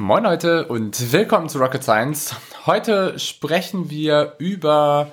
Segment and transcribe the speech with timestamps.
[0.00, 2.36] Moin Leute und willkommen zu Rocket Science.
[2.66, 5.10] Heute sprechen wir über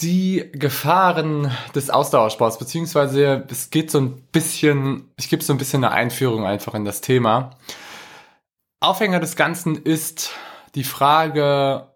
[0.00, 5.84] die Gefahren des Ausdauersports, beziehungsweise es geht so ein bisschen, ich gebe so ein bisschen
[5.84, 7.50] eine Einführung einfach in das Thema.
[8.80, 10.30] Aufhänger des Ganzen ist
[10.74, 11.94] die Frage,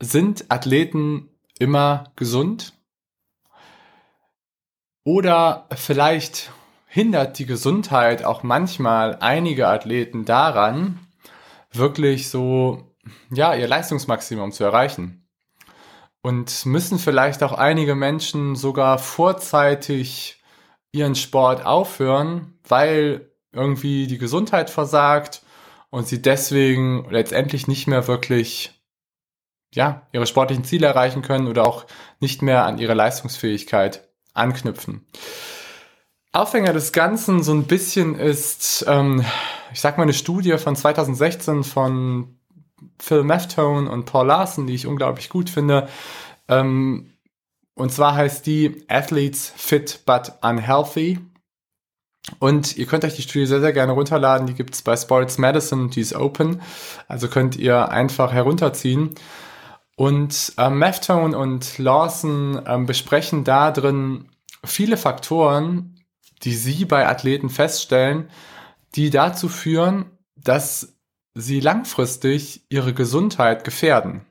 [0.00, 2.74] sind Athleten immer gesund?
[5.02, 6.52] Oder vielleicht
[6.92, 10.98] hindert die Gesundheit auch manchmal einige Athleten daran,
[11.70, 12.82] wirklich so,
[13.30, 15.28] ja, ihr Leistungsmaximum zu erreichen.
[16.20, 20.42] Und müssen vielleicht auch einige Menschen sogar vorzeitig
[20.90, 25.42] ihren Sport aufhören, weil irgendwie die Gesundheit versagt
[25.90, 28.82] und sie deswegen letztendlich nicht mehr wirklich
[29.72, 31.86] ja, ihre sportlichen Ziele erreichen können oder auch
[32.18, 35.06] nicht mehr an ihre Leistungsfähigkeit anknüpfen.
[36.32, 39.24] Aufhänger des Ganzen so ein bisschen ist, ähm,
[39.72, 42.38] ich sag mal, eine Studie von 2016 von
[42.98, 45.88] Phil Meftone und Paul Larson, die ich unglaublich gut finde.
[46.48, 47.14] Ähm,
[47.74, 51.18] und zwar heißt die Athletes Fit But Unhealthy.
[52.38, 54.46] Und ihr könnt euch die Studie sehr, sehr gerne runterladen.
[54.46, 56.60] Die gibt's bei Sports Medicine, die ist open.
[57.08, 59.14] Also könnt ihr einfach herunterziehen.
[59.96, 64.28] Und ähm, Meftone und Lawson ähm, besprechen da drin
[64.64, 65.89] viele Faktoren,
[66.42, 68.30] die sie bei Athleten feststellen,
[68.94, 70.96] die dazu führen, dass
[71.34, 74.26] sie langfristig ihre Gesundheit gefährden.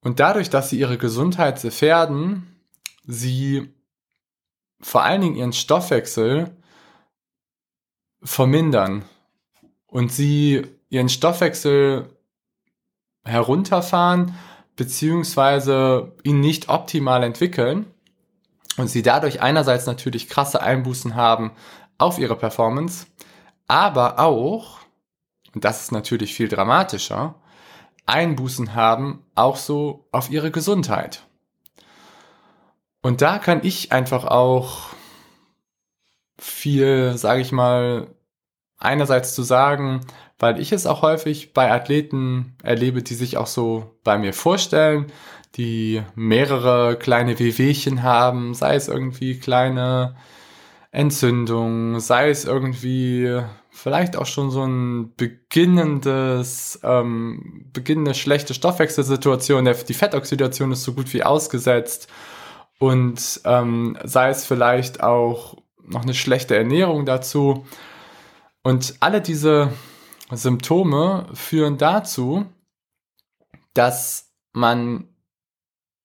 [0.00, 2.60] Und dadurch, dass sie ihre Gesundheit gefährden,
[3.04, 3.74] sie
[4.80, 6.56] vor allen Dingen ihren Stoffwechsel
[8.22, 9.04] vermindern
[9.86, 12.08] und sie ihren Stoffwechsel
[13.24, 14.34] herunterfahren
[14.76, 17.86] beziehungsweise ihn nicht optimal entwickeln
[18.76, 21.52] und sie dadurch einerseits natürlich krasse Einbußen haben
[21.98, 23.06] auf ihre Performance,
[23.68, 24.80] aber auch,
[25.54, 27.36] und das ist natürlich viel dramatischer,
[28.06, 31.22] Einbußen haben auch so auf ihre Gesundheit.
[33.02, 34.90] Und da kann ich einfach auch
[36.38, 38.08] viel, sage ich mal,
[38.78, 40.00] einerseits zu sagen,
[40.38, 45.06] weil ich es auch häufig bei Athleten erlebe, die sich auch so bei mir vorstellen,
[45.54, 50.16] die mehrere kleine Wehwehchen haben, sei es irgendwie kleine
[50.90, 53.40] Entzündungen, sei es irgendwie
[53.70, 61.12] vielleicht auch schon so ein beginnendes, ähm, beginnende schlechte Stoffwechselsituation, die Fettoxidation ist so gut
[61.12, 62.08] wie ausgesetzt
[62.78, 67.66] und ähm, sei es vielleicht auch noch eine schlechte Ernährung dazu.
[68.62, 69.72] Und alle diese
[70.32, 72.46] Symptome führen dazu,
[73.74, 75.08] dass man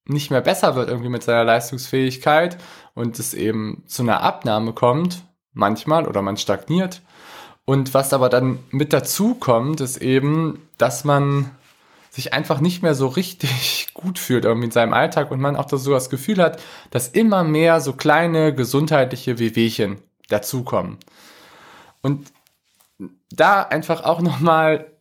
[0.06, 2.58] nicht mehr besser wird irgendwie mit seiner Leistungsfähigkeit
[2.94, 5.24] und es eben zu einer Abnahme kommt,
[5.54, 7.02] manchmal, oder man stagniert.
[7.66, 11.52] Und was aber dann mit dazu kommt, ist eben, dass man
[12.10, 15.66] sich einfach nicht mehr so richtig gut fühlt irgendwie in seinem Alltag und man auch
[15.66, 20.98] das, so das Gefühl hat, dass immer mehr so kleine gesundheitliche Wehwehchen dazukommen.
[22.02, 22.32] Und
[23.30, 24.92] da einfach auch nochmal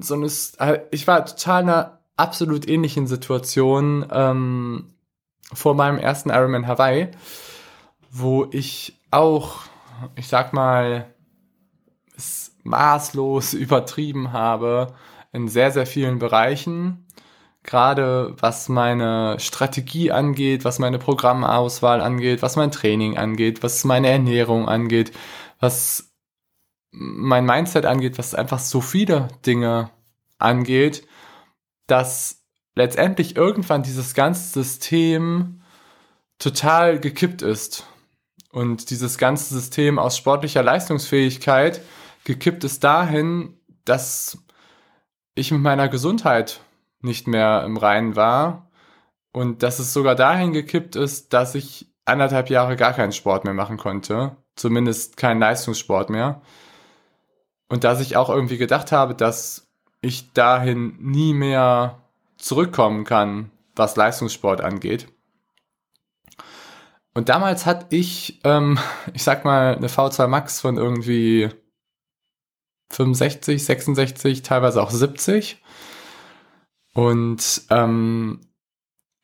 [0.00, 4.94] so eine, ich war total absolut ähnlichen Situation ähm,
[5.52, 7.08] vor meinem ersten Ironman Hawaii,
[8.10, 9.62] wo ich auch,
[10.16, 11.12] ich sag mal,
[12.16, 14.94] es maßlos übertrieben habe
[15.32, 17.06] in sehr, sehr vielen Bereichen.
[17.62, 24.08] Gerade was meine Strategie angeht, was meine Programmauswahl angeht, was mein Training angeht, was meine
[24.08, 25.12] Ernährung angeht,
[25.58, 26.10] was
[26.90, 29.90] mein Mindset angeht, was einfach so viele Dinge
[30.38, 31.06] angeht,
[31.90, 32.44] dass
[32.74, 35.62] letztendlich irgendwann dieses ganze System
[36.38, 37.86] total gekippt ist.
[38.52, 41.80] Und dieses ganze System aus sportlicher Leistungsfähigkeit
[42.24, 44.38] gekippt ist dahin, dass
[45.34, 46.60] ich mit meiner Gesundheit
[47.00, 48.70] nicht mehr im Reinen war
[49.32, 53.54] und dass es sogar dahin gekippt ist, dass ich anderthalb Jahre gar keinen Sport mehr
[53.54, 56.42] machen konnte, zumindest keinen Leistungssport mehr.
[57.68, 59.69] Und dass ich auch irgendwie gedacht habe, dass
[60.00, 61.98] ich dahin nie mehr
[62.36, 65.08] zurückkommen kann, was Leistungssport angeht.
[67.12, 68.78] Und damals hatte ich, ähm,
[69.14, 71.50] ich sag mal, eine V2 Max von irgendwie
[72.90, 75.62] 65, 66, teilweise auch 70.
[76.92, 78.40] Und ähm,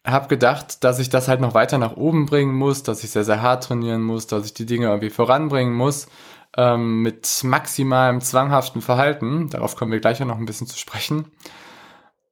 [0.05, 3.25] habe gedacht, dass ich das halt noch weiter nach oben bringen muss, dass ich sehr,
[3.25, 6.07] sehr hart trainieren muss, dass ich die Dinge irgendwie voranbringen muss
[6.57, 9.49] ähm, mit maximalem zwanghaften Verhalten.
[9.51, 11.31] Darauf kommen wir gleich noch ein bisschen zu sprechen.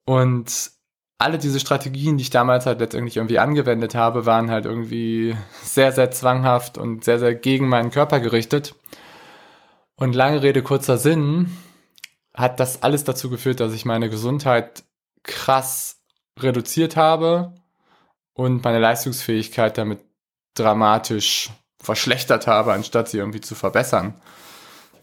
[0.05, 0.71] Und
[1.19, 5.93] alle diese Strategien, die ich damals halt letztendlich irgendwie angewendet habe, waren halt irgendwie sehr,
[5.93, 8.75] sehr zwanghaft und sehr, sehr gegen meinen Körper gerichtet.
[9.97, 11.57] Und lange Rede, kurzer Sinn,
[12.35, 14.85] hat das alles dazu geführt, dass ich meine Gesundheit
[15.23, 16.03] krass
[16.39, 17.55] reduziert habe
[18.33, 20.01] und meine Leistungsfähigkeit damit
[20.55, 21.51] dramatisch
[21.85, 24.15] verschlechtert habe, anstatt sie irgendwie zu verbessern.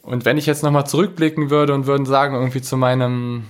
[0.01, 3.45] Und wenn ich jetzt nochmal zurückblicken würde und würden sagen, irgendwie zu meinem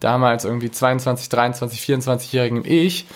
[0.00, 3.06] damals irgendwie 22, 23, 24-jährigen Ich,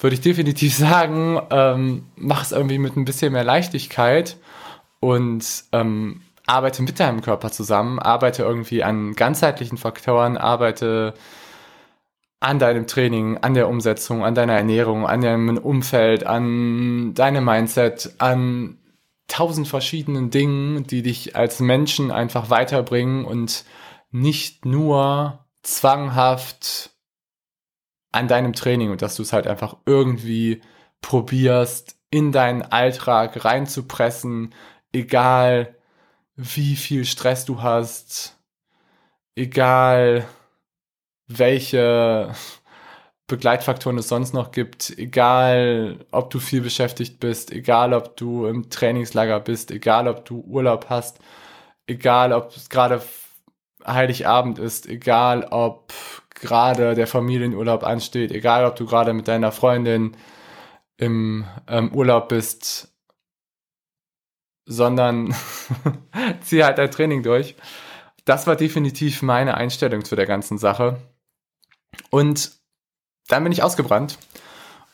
[0.00, 4.36] würde ich definitiv sagen, ähm, mach es irgendwie mit ein bisschen mehr Leichtigkeit
[5.00, 11.14] und ähm, arbeite mit deinem Körper zusammen, arbeite irgendwie an ganzheitlichen Faktoren, arbeite
[12.40, 18.14] an deinem Training, an der Umsetzung, an deiner Ernährung, an deinem Umfeld, an deinem Mindset,
[18.18, 18.78] an
[19.30, 23.64] tausend verschiedenen Dingen, die dich als Menschen einfach weiterbringen und
[24.10, 26.90] nicht nur zwanghaft
[28.12, 30.62] an deinem Training und dass du es halt einfach irgendwie
[31.00, 34.52] probierst, in deinen Alltag reinzupressen,
[34.92, 35.76] egal
[36.34, 38.36] wie viel Stress du hast,
[39.36, 40.26] egal
[41.28, 42.34] welche
[43.30, 48.68] Begleitfaktoren es sonst noch gibt, egal ob du viel beschäftigt bist, egal ob du im
[48.70, 51.20] Trainingslager bist, egal ob du Urlaub hast,
[51.86, 53.00] egal ob es gerade
[53.86, 55.92] Heiligabend ist, egal ob
[56.34, 60.16] gerade der Familienurlaub ansteht, egal ob du gerade mit deiner Freundin
[60.96, 62.92] im ähm, Urlaub bist,
[64.66, 65.34] sondern
[66.42, 67.54] zieh halt dein Training durch.
[68.24, 71.00] Das war definitiv meine Einstellung zu der ganzen Sache.
[72.10, 72.59] Und
[73.28, 74.18] dann bin ich ausgebrannt.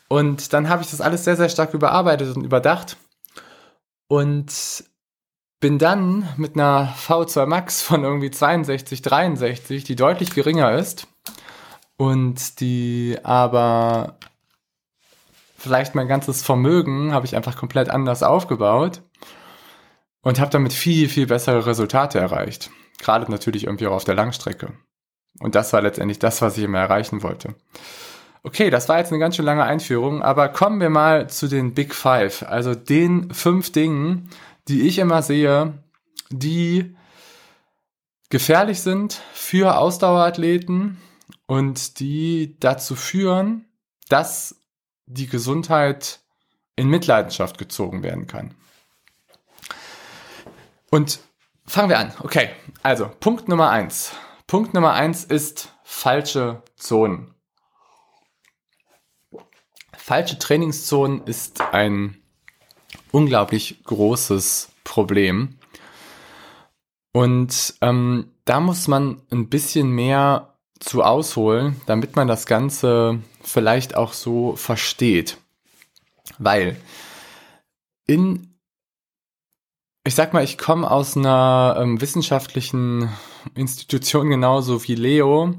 [0.08, 2.96] Und dann habe ich das alles sehr, sehr stark überarbeitet und überdacht.
[4.08, 4.84] Und
[5.60, 11.08] bin dann mit einer V2 Max von irgendwie 62, 63, die deutlich geringer ist
[11.96, 14.18] und die aber
[15.56, 19.02] vielleicht mein ganzes Vermögen habe ich einfach komplett anders aufgebaut
[20.20, 22.70] und habe damit viel, viel bessere Resultate erreicht.
[22.98, 24.72] Gerade natürlich irgendwie auch auf der Langstrecke.
[25.40, 27.54] Und das war letztendlich das, was ich immer erreichen wollte.
[28.46, 31.74] Okay, das war jetzt eine ganz schön lange Einführung, aber kommen wir mal zu den
[31.74, 34.30] Big Five, also den fünf Dingen,
[34.68, 35.82] die ich immer sehe,
[36.30, 36.94] die
[38.30, 40.96] gefährlich sind für Ausdauerathleten
[41.46, 43.64] und die dazu führen,
[44.08, 44.54] dass
[45.06, 46.20] die Gesundheit
[46.76, 48.54] in Mitleidenschaft gezogen werden kann.
[50.92, 51.18] Und
[51.66, 52.12] fangen wir an.
[52.20, 52.50] Okay,
[52.84, 54.12] also Punkt Nummer eins.
[54.46, 57.35] Punkt Nummer eins ist falsche Zonen.
[60.06, 62.16] Falsche Trainingszonen ist ein
[63.10, 65.58] unglaublich großes Problem.
[67.12, 73.96] Und ähm, da muss man ein bisschen mehr zu ausholen, damit man das Ganze vielleicht
[73.96, 75.38] auch so versteht.
[76.38, 76.76] Weil
[78.06, 78.54] in,
[80.06, 83.08] ich sag mal, ich komme aus einer ähm, wissenschaftlichen
[83.56, 85.56] Institution genauso wie Leo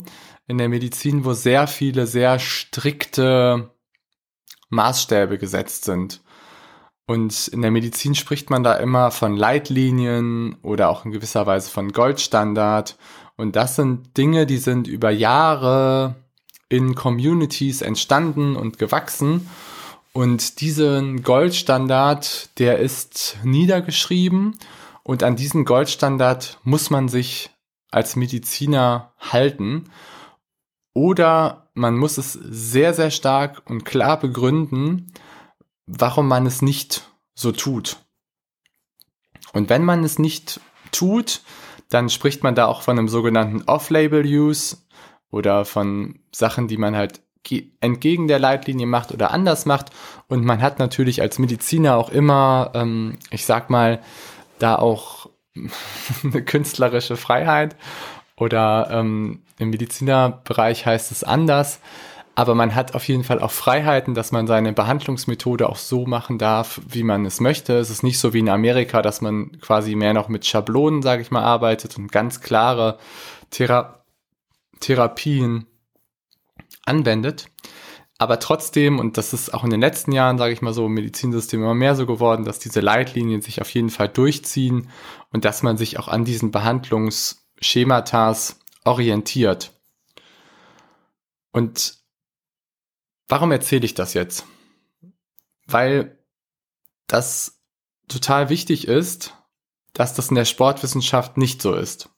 [0.48, 3.72] in der Medizin, wo sehr viele sehr strikte
[4.70, 6.22] Maßstäbe gesetzt sind.
[7.06, 11.70] Und in der Medizin spricht man da immer von Leitlinien oder auch in gewisser Weise
[11.70, 12.98] von Goldstandard.
[13.38, 16.16] Und das sind Dinge, die sind über Jahre
[16.70, 19.50] in Communities entstanden und gewachsen.
[20.12, 24.58] Und diesen Goldstandard, der ist niedergeschrieben
[25.04, 27.52] und an diesen Goldstandard muss man sich
[27.92, 29.86] als Mediziner halten.
[30.94, 35.14] Oder man muss es sehr, sehr stark und klar begründen,
[35.86, 37.98] warum man es nicht so tut.
[39.54, 40.60] Und wenn man es nicht
[40.92, 41.42] tut,
[41.90, 44.78] dann spricht man da auch von einem sogenannten Off-Label-Use
[45.32, 47.22] oder von Sachen, die man halt
[47.80, 49.92] entgegen der Leitlinie macht oder anders macht.
[50.28, 54.02] Und man hat natürlich als Mediziner auch immer, ähm, ich sag mal,
[54.60, 55.30] da auch
[56.24, 57.78] eine künstlerische Freiheit
[58.38, 61.80] oder ähm, im Medizinerbereich heißt es anders
[62.38, 66.38] aber man hat auf jeden Fall auch Freiheiten, dass man seine Behandlungsmethode auch so machen
[66.38, 67.74] darf, wie man es möchte.
[67.80, 71.24] Es ist nicht so wie in Amerika, dass man quasi mehr noch mit Schablonen, sage
[71.24, 73.00] ich mal, arbeitet und ganz klare
[73.50, 74.04] Thera
[74.82, 75.66] Therapien
[76.86, 77.48] anwendet.
[78.20, 80.94] Aber trotzdem, und das ist auch in den letzten Jahren, sage ich mal so, im
[80.94, 84.90] Medizinsystem immer mehr so geworden, dass diese Leitlinien sich auf jeden Fall durchziehen
[85.34, 86.52] und dass man sich auch an diesen
[87.58, 89.74] Behandlungsschematas orientiert.
[91.52, 91.98] Und
[93.28, 94.46] warum erzähle ich das jetzt?
[95.66, 96.18] Weil
[97.08, 97.60] das
[98.08, 99.34] total wichtig ist,
[99.94, 102.10] dass das in der Sportwissenschaft nicht so ist.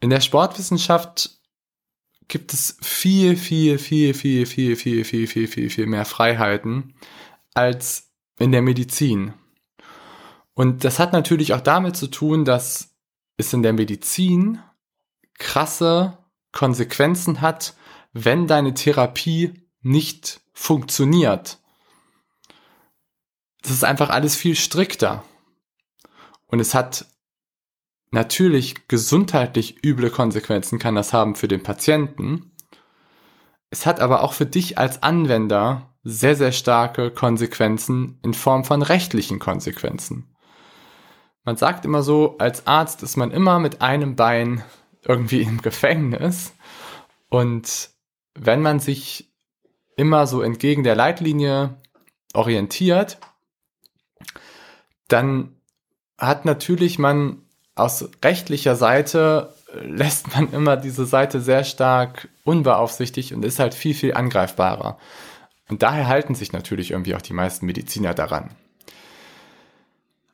[0.00, 1.38] In der Sportwissenschaft
[2.26, 6.94] gibt es viel, viel, viel, viel, viel, viel, viel, viel, viel, viel mehr Freiheiten
[7.54, 9.34] als in der Medizin.
[10.54, 12.89] Und das hat natürlich auch damit zu tun, dass
[13.40, 14.60] es in der Medizin
[15.38, 16.18] krasse
[16.52, 17.74] Konsequenzen hat,
[18.12, 21.58] wenn deine Therapie nicht funktioniert.
[23.62, 25.24] Das ist einfach alles viel strikter.
[26.46, 27.06] Und es hat
[28.10, 32.52] natürlich gesundheitlich üble Konsequenzen kann das haben für den Patienten.
[33.70, 38.82] Es hat aber auch für dich als Anwender sehr, sehr starke Konsequenzen in Form von
[38.82, 40.29] rechtlichen Konsequenzen.
[41.44, 44.62] Man sagt immer so, als Arzt ist man immer mit einem Bein
[45.02, 46.52] irgendwie im Gefängnis.
[47.28, 47.90] Und
[48.34, 49.30] wenn man sich
[49.96, 51.76] immer so entgegen der Leitlinie
[52.34, 53.18] orientiert,
[55.08, 55.56] dann
[56.18, 57.42] hat natürlich man
[57.74, 63.94] aus rechtlicher Seite lässt man immer diese Seite sehr stark unbeaufsichtigt und ist halt viel,
[63.94, 64.98] viel angreifbarer.
[65.68, 68.50] Und daher halten sich natürlich irgendwie auch die meisten Mediziner daran.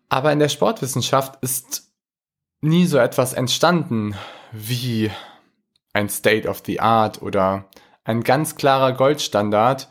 [0.09, 1.93] Aber in der Sportwissenschaft ist
[2.61, 4.15] nie so etwas entstanden
[4.53, 5.11] wie
[5.93, 7.69] ein State of the Art oder
[8.05, 9.89] ein ganz klarer Goldstandard,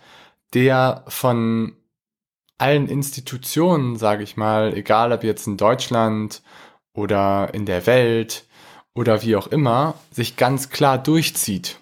[0.54, 1.76] der von
[2.58, 6.42] allen Institutionen, sage ich mal, egal ob jetzt in Deutschland
[6.94, 8.46] oder in der Welt
[8.94, 11.80] oder wie auch immer, sich ganz klar durchzieht.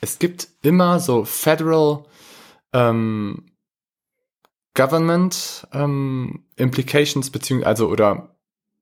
[0.00, 2.04] Es gibt immer so Federal
[2.72, 3.46] ähm,
[4.74, 8.34] Government ähm, Implications, beziehungsweise, also, oder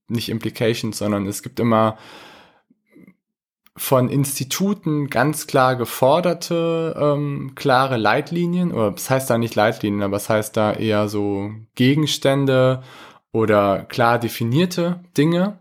[0.09, 1.97] nicht Implications, sondern es gibt immer
[3.77, 10.19] von Instituten ganz klar geforderte, ähm, klare Leitlinien, oder das heißt da nicht Leitlinien, aber
[10.19, 12.83] es das heißt da eher so Gegenstände
[13.33, 15.59] oder klar definierte Dinge.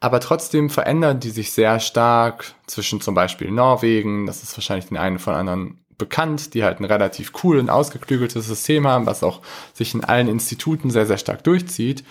[0.00, 4.98] Aber trotzdem verändern die sich sehr stark zwischen zum Beispiel Norwegen, das ist wahrscheinlich den
[4.98, 9.40] einen von anderen bekannt, die halt ein relativ cool und ausgeklügeltes System haben, was auch
[9.72, 12.04] sich in allen Instituten sehr, sehr stark durchzieht,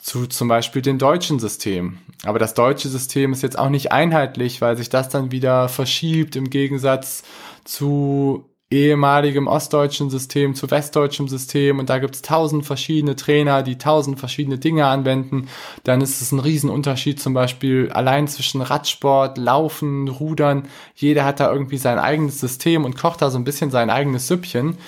[0.00, 1.98] zu zum Beispiel dem deutschen System.
[2.24, 6.36] Aber das deutsche System ist jetzt auch nicht einheitlich, weil sich das dann wieder verschiebt
[6.36, 7.22] im Gegensatz
[7.64, 13.78] zu ehemaligem ostdeutschen System zu westdeutschem System und da gibt es tausend verschiedene Trainer, die
[13.78, 15.48] tausend verschiedene Dinge anwenden,
[15.84, 20.68] dann ist es ein Riesenunterschied zum Beispiel allein zwischen Radsport, Laufen, Rudern.
[20.94, 24.26] Jeder hat da irgendwie sein eigenes System und kocht da so ein bisschen sein eigenes
[24.26, 24.78] Süppchen.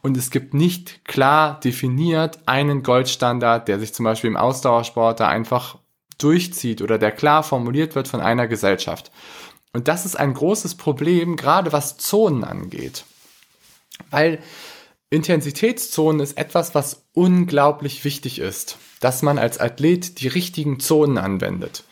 [0.00, 5.28] Und es gibt nicht klar definiert einen Goldstandard, der sich zum Beispiel im Ausdauersport da
[5.28, 5.78] einfach
[6.18, 9.10] durchzieht oder der klar formuliert wird von einer Gesellschaft.
[9.72, 13.04] Und das ist ein großes Problem, gerade was Zonen angeht.
[14.10, 14.38] Weil
[15.10, 21.84] Intensitätszonen ist etwas, was unglaublich wichtig ist, dass man als Athlet die richtigen Zonen anwendet.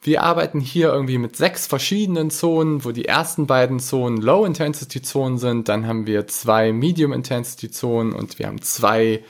[0.00, 5.68] Wir arbeiten hier irgendwie mit sechs verschiedenen Zonen, wo die ersten beiden Zonen Low-Intensity-Zonen sind.
[5.68, 9.24] Dann haben wir zwei Medium-Intensity-Zonen und wir haben zwei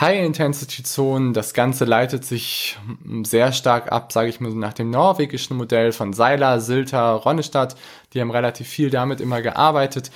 [0.00, 1.32] High-Intensity-Zonen.
[1.32, 2.78] Das Ganze leitet sich
[3.22, 7.76] sehr stark ab, sage ich mal, nach dem norwegischen Modell von Seiler, Silter, Ronnestadt.
[8.12, 10.10] Die haben relativ viel damit immer gearbeitet.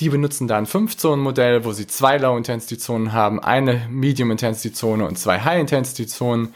[0.00, 6.52] Die benutzen da ein 5-Zonen-Modell, wo sie zwei Low-Intensity-Zonen haben, eine Medium-Intensity-Zone und zwei High-Intensity-Zonen.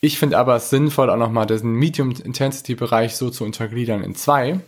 [0.00, 4.60] Ich finde aber es sinnvoll, auch nochmal diesen Medium-Intensity-Bereich so zu untergliedern in zwei.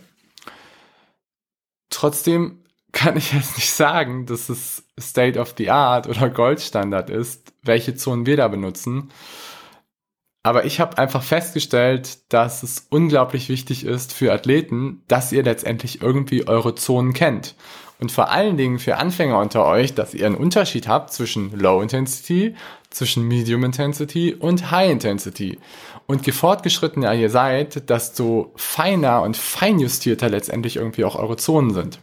[1.89, 2.59] Trotzdem
[2.93, 7.95] kann ich jetzt nicht sagen, dass es State of the Art oder Goldstandard ist, welche
[7.95, 9.11] Zonen wir da benutzen.
[10.43, 16.01] Aber ich habe einfach festgestellt, dass es unglaublich wichtig ist für Athleten, dass ihr letztendlich
[16.01, 17.55] irgendwie eure Zonen kennt
[17.99, 21.81] und vor allen Dingen für Anfänger unter euch, dass ihr einen Unterschied habt zwischen Low
[21.81, 22.55] Intensity,
[22.89, 25.59] zwischen Medium Intensity und High Intensity.
[26.05, 31.99] Und je fortgeschrittener ihr seid, desto feiner und feinjustierter letztendlich irgendwie auch eure Zonen sind.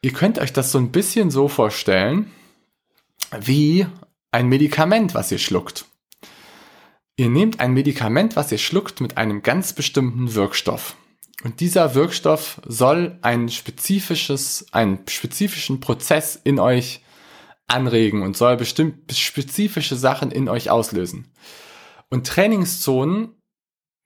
[0.00, 2.30] Ihr könnt euch das so ein bisschen so vorstellen,
[3.40, 3.86] wie
[4.30, 5.86] ein Medikament, was ihr schluckt.
[7.16, 10.96] Ihr nehmt ein Medikament, was ihr schluckt, mit einem ganz bestimmten Wirkstoff.
[11.44, 17.02] Und dieser Wirkstoff soll ein spezifisches, einen spezifischen Prozess in euch
[17.68, 21.32] anregen und soll bestimmt spezifische Sachen in euch auslösen.
[22.10, 23.34] Und Trainingszonen,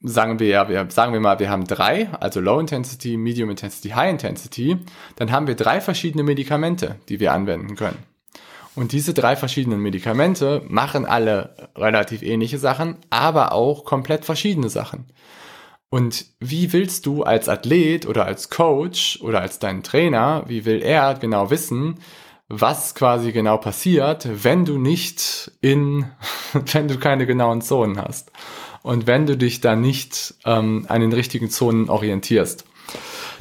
[0.00, 3.90] sagen wir ja, wir, sagen wir mal, wir haben drei, also Low Intensity, Medium Intensity,
[3.90, 4.78] High Intensity,
[5.16, 7.98] dann haben wir drei verschiedene Medikamente, die wir anwenden können.
[8.74, 15.06] Und diese drei verschiedenen Medikamente machen alle relativ ähnliche Sachen, aber auch komplett verschiedene Sachen.
[15.92, 20.80] Und wie willst du als Athlet oder als Coach oder als dein Trainer, wie will
[20.80, 21.99] er genau wissen,
[22.49, 26.06] was quasi genau passiert, wenn du nicht in,
[26.54, 28.32] wenn du keine genauen Zonen hast
[28.80, 32.64] und wenn du dich da nicht ähm, an den richtigen Zonen orientierst.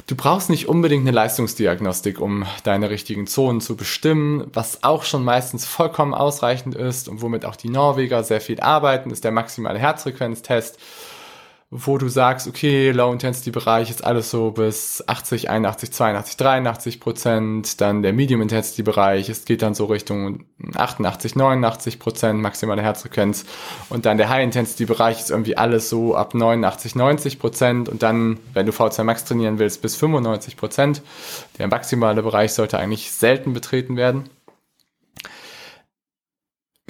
[0.06, 4.50] Du brauchst nicht unbedingt eine Leistungsdiagnostik, um deine richtigen Zonen zu bestimmen.
[4.52, 9.10] Was auch schon meistens vollkommen ausreichend ist und womit auch die Norweger sehr viel arbeiten,
[9.10, 10.78] ist der maximale Herzfrequenztest
[11.74, 18.02] wo du sagst, okay, Low-Intensity-Bereich ist alles so bis 80, 81, 82, 83 Prozent, dann
[18.02, 23.46] der Medium-Intensity-Bereich, es geht dann so Richtung 88, 89 Prozent maximale Herzfrequenz
[23.88, 28.66] und dann der High-Intensity-Bereich ist irgendwie alles so ab 89, 90 Prozent und dann, wenn
[28.66, 31.00] du V2 Max trainieren willst, bis 95 Prozent.
[31.58, 34.28] Der maximale Bereich sollte eigentlich selten betreten werden.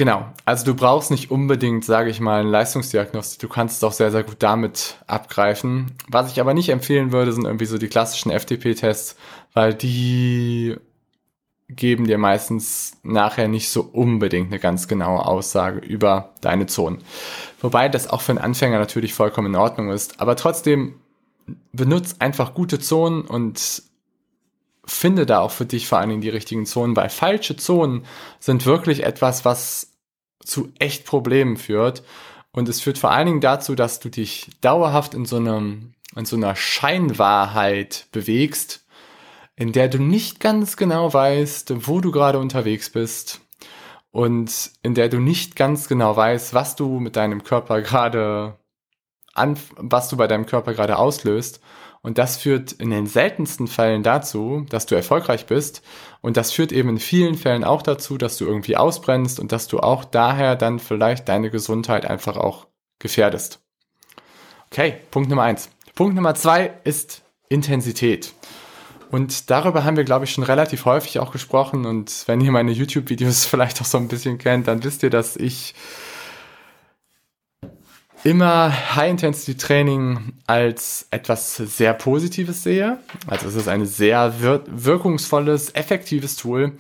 [0.02, 3.38] Genau, also du brauchst nicht unbedingt, sage ich mal, eine Leistungsdiagnostik.
[3.38, 5.92] Du kannst es auch sehr, sehr gut damit abgreifen.
[6.09, 9.14] Was ich aber nicht empfehlen würde, sind irgendwie so die klassischen FTP-Tests,
[9.52, 10.75] weil die
[11.68, 16.99] geben dir meistens nachher nicht so unbedingt eine ganz genaue Aussage über deine Zonen.
[17.61, 20.21] Wobei das auch für einen Anfänger natürlich vollkommen in Ordnung ist.
[20.21, 20.97] Aber trotzdem
[21.71, 23.85] benutzt einfach gute Zonen und
[24.85, 28.04] finde da auch für dich vor allen Dingen die richtigen Zonen, weil falsche Zonen
[28.40, 29.92] sind wirklich etwas, was
[30.45, 32.03] zu echt Problemen führt.
[32.53, 36.27] Und es führt vor allen Dingen dazu, dass du dich dauerhaft in so einem, in
[36.27, 38.85] so einer Scheinwahrheit bewegst,
[39.57, 43.41] in der du nicht ganz genau weißt, wo du gerade unterwegs bist
[44.11, 48.59] und in der du nicht ganz genau weißt, was du mit deinem Körper gerade
[49.35, 51.61] an, was du bei deinem Körper gerade auslöst
[52.02, 55.82] und das führt in den seltensten Fällen dazu, dass du erfolgreich bist.
[56.21, 59.68] Und das führt eben in vielen Fällen auch dazu, dass du irgendwie ausbrennst und dass
[59.68, 62.66] du auch daher dann vielleicht deine Gesundheit einfach auch
[62.99, 63.61] gefährdest.
[64.71, 65.68] Okay, Punkt Nummer eins.
[65.94, 68.32] Punkt Nummer zwei ist Intensität.
[69.12, 71.86] Und darüber haben wir, glaube ich, schon relativ häufig auch gesprochen.
[71.86, 75.36] Und wenn ihr meine YouTube-Videos vielleicht auch so ein bisschen kennt, dann wisst ihr, dass
[75.36, 75.75] ich
[78.25, 82.99] immer High-Intensity-Training als etwas sehr Positives sehe.
[83.26, 86.73] Also es ist ein sehr wir wirkungsvolles, effektives Tool,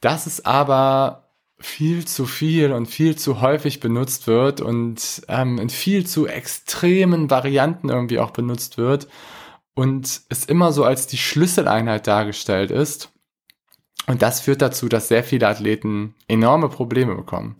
[0.00, 5.70] das es aber viel zu viel und viel zu häufig benutzt wird und ähm, in
[5.70, 9.06] viel zu extremen Varianten irgendwie auch benutzt wird
[9.74, 13.10] und es immer so als die Schlüsseleinheit dargestellt ist.
[14.08, 17.56] Und das führt dazu, dass sehr viele Athleten enorme Probleme bekommen.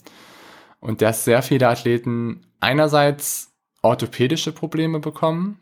[0.82, 5.60] Und dass sehr viele Athleten einerseits orthopädische Probleme bekommen,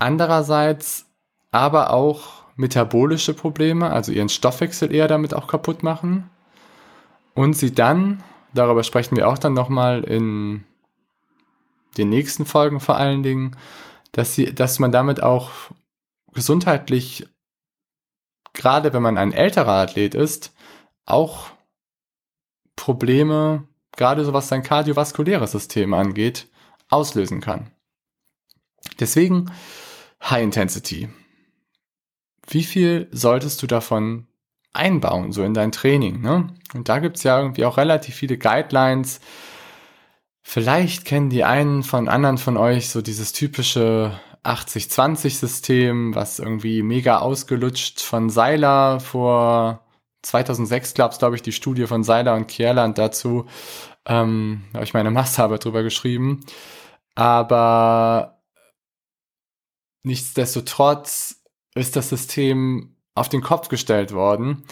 [0.00, 1.06] andererseits
[1.52, 6.28] aber auch metabolische Probleme, also ihren Stoffwechsel eher damit auch kaputt machen.
[7.34, 10.64] Und sie dann, darüber sprechen wir auch dann nochmal in
[11.96, 13.56] den nächsten Folgen vor allen Dingen,
[14.10, 15.50] dass sie, dass man damit auch
[16.32, 17.28] gesundheitlich,
[18.54, 20.52] gerade wenn man ein älterer Athlet ist,
[21.06, 21.46] auch
[22.74, 23.68] Probleme
[24.00, 26.48] gerade so was sein kardiovaskuläres System angeht,
[26.88, 27.70] auslösen kann.
[28.98, 29.52] Deswegen
[30.22, 31.10] High Intensity.
[32.48, 34.26] Wie viel solltest du davon
[34.72, 36.22] einbauen, so in dein Training?
[36.22, 36.48] Ne?
[36.72, 39.20] Und da gibt's ja irgendwie auch relativ viele Guidelines.
[40.40, 47.18] Vielleicht kennen die einen von anderen von euch so dieses typische 80-20-System, was irgendwie mega
[47.18, 49.84] ausgelutscht von Seiler vor
[50.22, 53.46] 2006 gab es, glaube ich, die Studie von Seiler und Kierland dazu.
[54.06, 56.44] Ähm, habe ich meine Masterarbeit drüber geschrieben.
[57.14, 58.42] Aber
[60.02, 61.42] nichtsdestotrotz
[61.74, 64.64] ist das System auf den Kopf gestellt worden,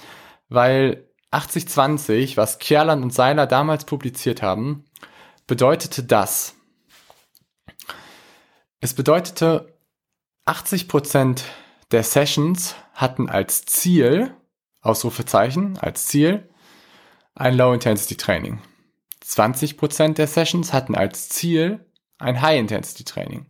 [0.49, 4.85] weil 8020, was Kierland und Seiler damals publiziert haben,
[5.47, 6.55] bedeutete das.
[8.81, 9.79] Es bedeutete,
[10.47, 11.43] 80%
[11.91, 14.35] der Sessions hatten als Ziel
[14.81, 16.49] Ausrufezeichen als Ziel
[17.35, 18.61] ein Low-Intensity-Training.
[19.29, 21.85] 20% der Sessions hatten als Ziel
[22.19, 23.47] ein High-Intensity-Training.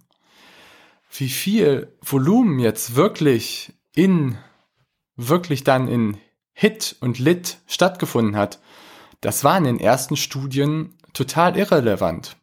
[1.10, 4.36] Wie viel Volumen jetzt wirklich in,
[5.16, 6.18] wirklich dann in
[6.52, 8.60] Hit und Lit stattgefunden hat,
[9.20, 12.36] das war in den ersten Studien total irrelevant.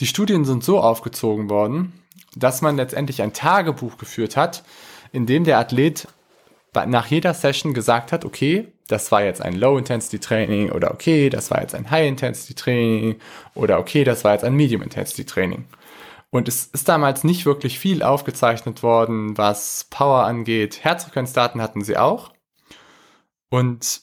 [0.00, 1.92] Die Studien sind so aufgezogen worden,
[2.34, 4.64] dass man letztendlich ein Tagebuch geführt hat,
[5.12, 6.08] in dem der Athlet
[6.86, 11.60] nach jeder Session gesagt hat, okay, das war jetzt ein Low-Intensity-Training oder okay, das war
[11.60, 13.16] jetzt ein High-Intensity-Training
[13.54, 15.64] oder okay, das war jetzt ein Medium-Intensity-Training.
[16.30, 20.82] Und es ist damals nicht wirklich viel aufgezeichnet worden, was Power angeht.
[20.82, 22.32] Herzfrequenzdaten hatten sie auch.
[23.50, 24.02] Und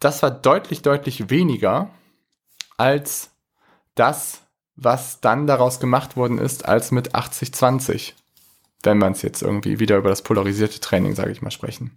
[0.00, 1.88] das war deutlich, deutlich weniger
[2.76, 3.30] als
[3.94, 4.42] das,
[4.74, 8.14] was dann daraus gemacht worden ist, als mit 80-20.
[8.84, 11.90] Wenn man es jetzt irgendwie wieder über das polarisierte Training, sage ich mal, sprechen.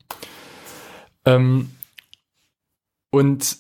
[1.25, 1.71] Ähm,
[3.11, 3.57] und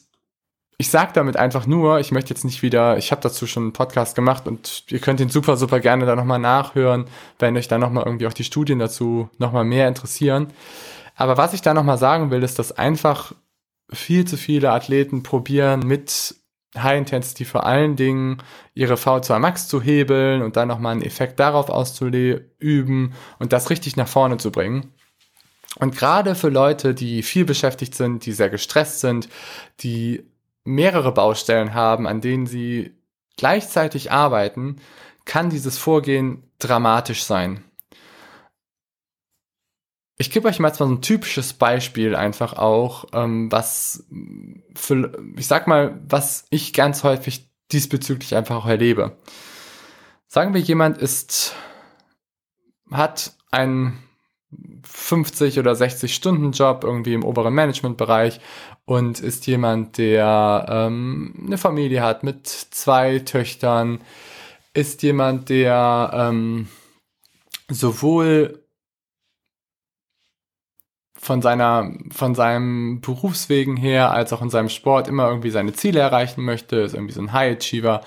[0.77, 3.73] ich sage damit einfach nur, ich möchte jetzt nicht wieder, ich habe dazu schon einen
[3.73, 7.05] Podcast gemacht und ihr könnt ihn super, super gerne da nochmal nachhören,
[7.39, 10.53] wenn euch da nochmal irgendwie auch die Studien dazu nochmal mehr interessieren.
[11.15, 13.33] Aber was ich da nochmal sagen will, ist, dass einfach
[13.91, 16.35] viel zu viele Athleten probieren, mit
[16.83, 18.37] High Intensity vor allen Dingen
[18.73, 23.95] ihre V2 Max zu hebeln und dann nochmal einen Effekt darauf auszuüben und das richtig
[23.95, 24.93] nach vorne zu bringen.
[25.79, 29.29] Und gerade für Leute, die viel beschäftigt sind, die sehr gestresst sind,
[29.81, 30.23] die
[30.63, 32.95] mehrere Baustellen haben, an denen sie
[33.37, 34.77] gleichzeitig arbeiten,
[35.25, 37.63] kann dieses Vorgehen dramatisch sein.
[40.19, 44.07] Ich gebe euch mal so ein typisches Beispiel einfach auch, ähm, was
[44.73, 49.17] für, ich sag mal, was ich ganz häufig diesbezüglich einfach auch erlebe.
[50.27, 51.55] Sagen wir, jemand ist,
[52.89, 53.99] hat einen
[54.83, 58.39] 50 oder 60 Stunden Job irgendwie im oberen Managementbereich
[58.85, 64.01] und ist jemand, der ähm, eine Familie hat mit zwei Töchtern,
[64.73, 66.69] ist jemand, der ähm,
[67.69, 68.66] sowohl
[71.27, 75.99] von seiner, von seinem Berufswegen her, als auch in seinem Sport immer irgendwie seine Ziele
[75.99, 78.01] erreichen möchte, ist irgendwie so ein High Achiever,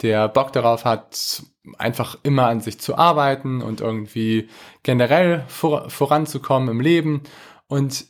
[0.00, 1.42] der Bock darauf hat,
[1.78, 4.48] einfach immer an sich zu arbeiten und irgendwie
[4.82, 7.22] generell vor, voranzukommen im Leben.
[7.68, 8.06] Und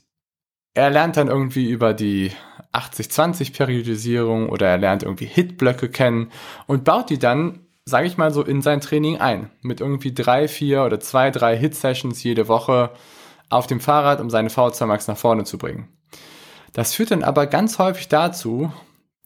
[0.75, 2.31] er lernt dann irgendwie über die
[2.73, 6.31] 80-20-Periodisierung oder er lernt irgendwie Hitblöcke kennen
[6.67, 9.51] und baut die dann, sage ich mal so, in sein Training ein.
[9.61, 12.91] Mit irgendwie drei, vier oder zwei, drei Hit-Sessions jede Woche
[13.53, 15.89] auf dem Fahrrad, um seine V2 Max nach vorne zu bringen.
[16.73, 18.73] Das führt dann aber ganz häufig dazu,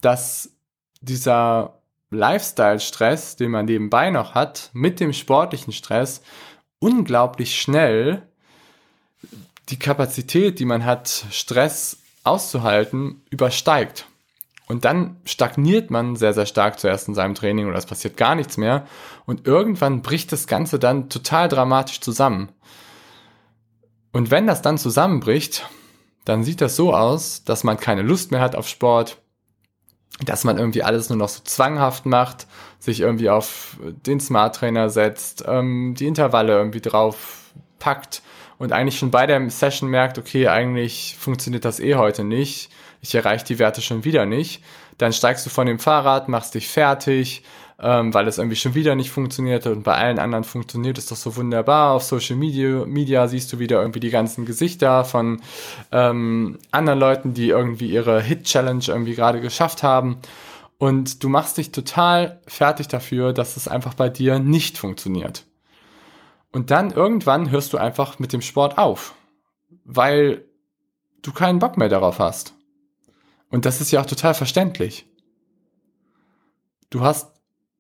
[0.01, 0.51] dass
[1.01, 6.23] dieser Lifestyle-Stress, den man nebenbei noch hat, mit dem sportlichen Stress
[6.79, 8.23] unglaublich schnell
[9.69, 14.07] die Kapazität, die man hat, Stress auszuhalten, übersteigt.
[14.69, 18.35] Und dann stagniert man sehr, sehr stark zuerst in seinem Training oder es passiert gar
[18.35, 18.87] nichts mehr.
[19.25, 22.51] Und irgendwann bricht das Ganze dann total dramatisch zusammen.
[24.17, 25.69] Und wenn das dann zusammenbricht,
[26.25, 29.19] dann sieht das so aus, dass man keine Lust mehr hat auf Sport,
[30.25, 32.47] dass man irgendwie alles nur noch so zwanghaft macht,
[32.79, 33.77] sich irgendwie auf
[34.07, 38.23] den Smart Trainer setzt, ähm, die Intervalle irgendwie drauf packt
[38.57, 42.71] und eigentlich schon bei der Session merkt, okay, eigentlich funktioniert das eh heute nicht,
[43.03, 44.65] ich erreiche die Werte schon wieder nicht,
[44.97, 47.43] dann steigst du von dem Fahrrad, machst dich fertig,
[47.79, 51.17] ähm, weil es irgendwie schon wieder nicht funktioniert und bei allen anderen funktioniert es doch
[51.17, 51.93] so wunderbar.
[51.93, 55.43] Auf Social Media, Media siehst du wieder irgendwie die ganzen Gesichter von
[55.93, 60.19] ähm, anderen Leuten, die irgendwie ihre Hit-Challenge irgendwie gerade geschafft haben.
[60.79, 65.45] Und du machst dich total fertig dafür, dass es einfach bei dir nicht funktioniert.
[66.53, 69.15] Und dann irgendwann hörst du einfach mit dem Sport auf,
[69.85, 70.45] weil
[71.21, 72.55] du keinen Bock mehr darauf hast.
[73.51, 75.07] Und das ist ja auch total verständlich.
[76.91, 77.36] Du hast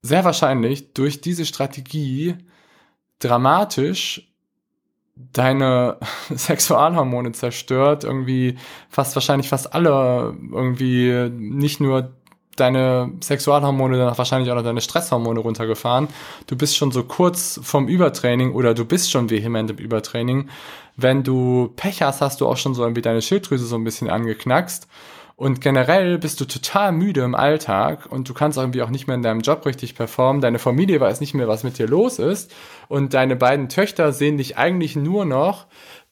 [0.06, 2.36] sehr wahrscheinlich durch diese Strategie
[3.18, 4.32] dramatisch
[5.32, 5.96] deine
[6.34, 8.56] Sexualhormone zerstört, irgendwie
[8.88, 12.12] fast wahrscheinlich fast alle irgendwie nicht nur
[12.56, 16.08] deine Sexualhormone, dann wahrscheinlich auch noch deine Stresshormone runtergefahren.
[16.46, 20.48] Du bist schon so kurz vom Übertraining oder du bist schon vehement im Übertraining.
[20.96, 24.08] Wenn du Pech hast, hast du auch schon so irgendwie deine Schilddrüse so ein bisschen
[24.08, 24.88] angeknackst
[25.36, 29.16] und generell bist du total müde im Alltag und du kannst irgendwie auch nicht mehr
[29.16, 30.40] in deinem Job richtig performen.
[30.40, 32.54] Deine Familie weiß nicht mehr, was mit dir los ist.
[32.88, 35.66] Und deine beiden Töchter sehen dich eigentlich nur noch,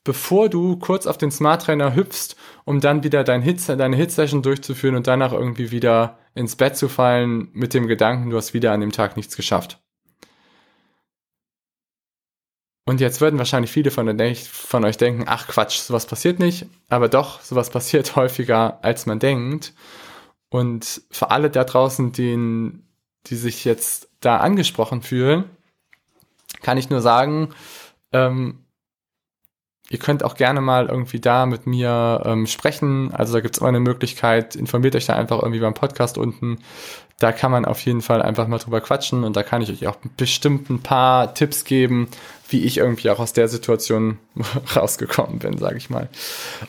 [0.04, 4.42] bevor du kurz auf den Smart Trainer hüpfst, um dann wieder dein Hit, deine Hit-Session
[4.42, 8.72] durchzuführen und danach irgendwie wieder ins Bett zu fallen mit dem Gedanken, du hast wieder
[8.72, 9.83] an dem Tag nichts geschafft.
[12.86, 16.66] Und jetzt würden wahrscheinlich viele von, von, euch denken, ach Quatsch, sowas passiert nicht.
[16.88, 19.72] Aber doch, sowas passiert häufiger, als man denkt.
[20.50, 22.72] Und für alle da draußen, die,
[23.26, 25.44] die sich jetzt da angesprochen fühlen,
[26.62, 27.50] kann ich nur sagen,
[28.12, 28.64] ähm,
[29.90, 33.12] ihr könnt auch gerne mal irgendwie da mit mir ähm, sprechen.
[33.12, 36.58] Also da gibt es immer eine Möglichkeit, informiert euch da einfach irgendwie beim Podcast unten.
[37.18, 39.86] Da kann man auf jeden Fall einfach mal drüber quatschen und da kann ich euch
[39.86, 42.08] auch bestimmt ein paar Tipps geben,
[42.54, 44.18] wie ich irgendwie auch aus der Situation
[44.76, 46.08] rausgekommen bin, sage ich mal.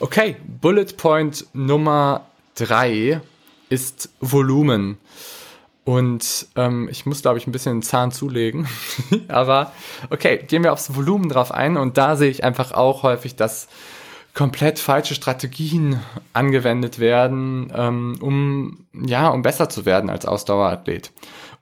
[0.00, 3.20] Okay, Bullet Point Nummer drei
[3.68, 4.98] ist Volumen.
[5.84, 8.66] Und ähm, ich muss, glaube ich, ein bisschen den Zahn zulegen.
[9.28, 9.70] Aber
[10.10, 11.76] okay, gehen wir aufs Volumen drauf ein.
[11.76, 13.68] Und da sehe ich einfach auch häufig, dass
[14.34, 16.00] komplett falsche Strategien
[16.32, 21.12] angewendet werden, ähm, um ja, um besser zu werden als Ausdauerathlet.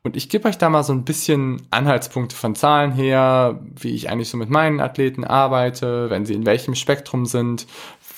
[0.05, 4.11] Und ich gebe euch da mal so ein bisschen Anhaltspunkte von Zahlen her, wie ich
[4.11, 7.67] eigentlich so mit meinen Athleten arbeite, wenn sie in welchem Spektrum sind,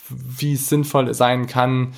[0.08, 1.94] wie es sinnvoll sein kann,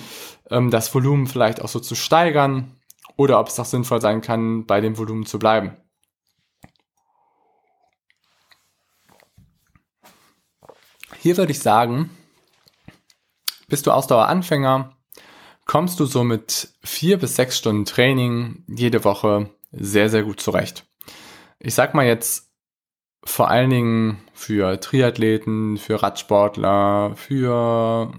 [0.51, 2.77] ähm, das Volumen vielleicht auch so zu steigern
[3.17, 5.75] oder ob es auch sinnvoll sein kann, bei dem Volumen zu bleiben.
[11.19, 12.11] Hier würde ich sagen,
[13.69, 14.95] bist du Ausdaueranfänger,
[15.65, 20.85] kommst du so mit vier bis sechs Stunden Training jede Woche sehr, sehr gut zurecht.
[21.59, 22.51] Ich sag mal jetzt
[23.25, 28.13] vor allen Dingen für Triathleten, für Radsportler, für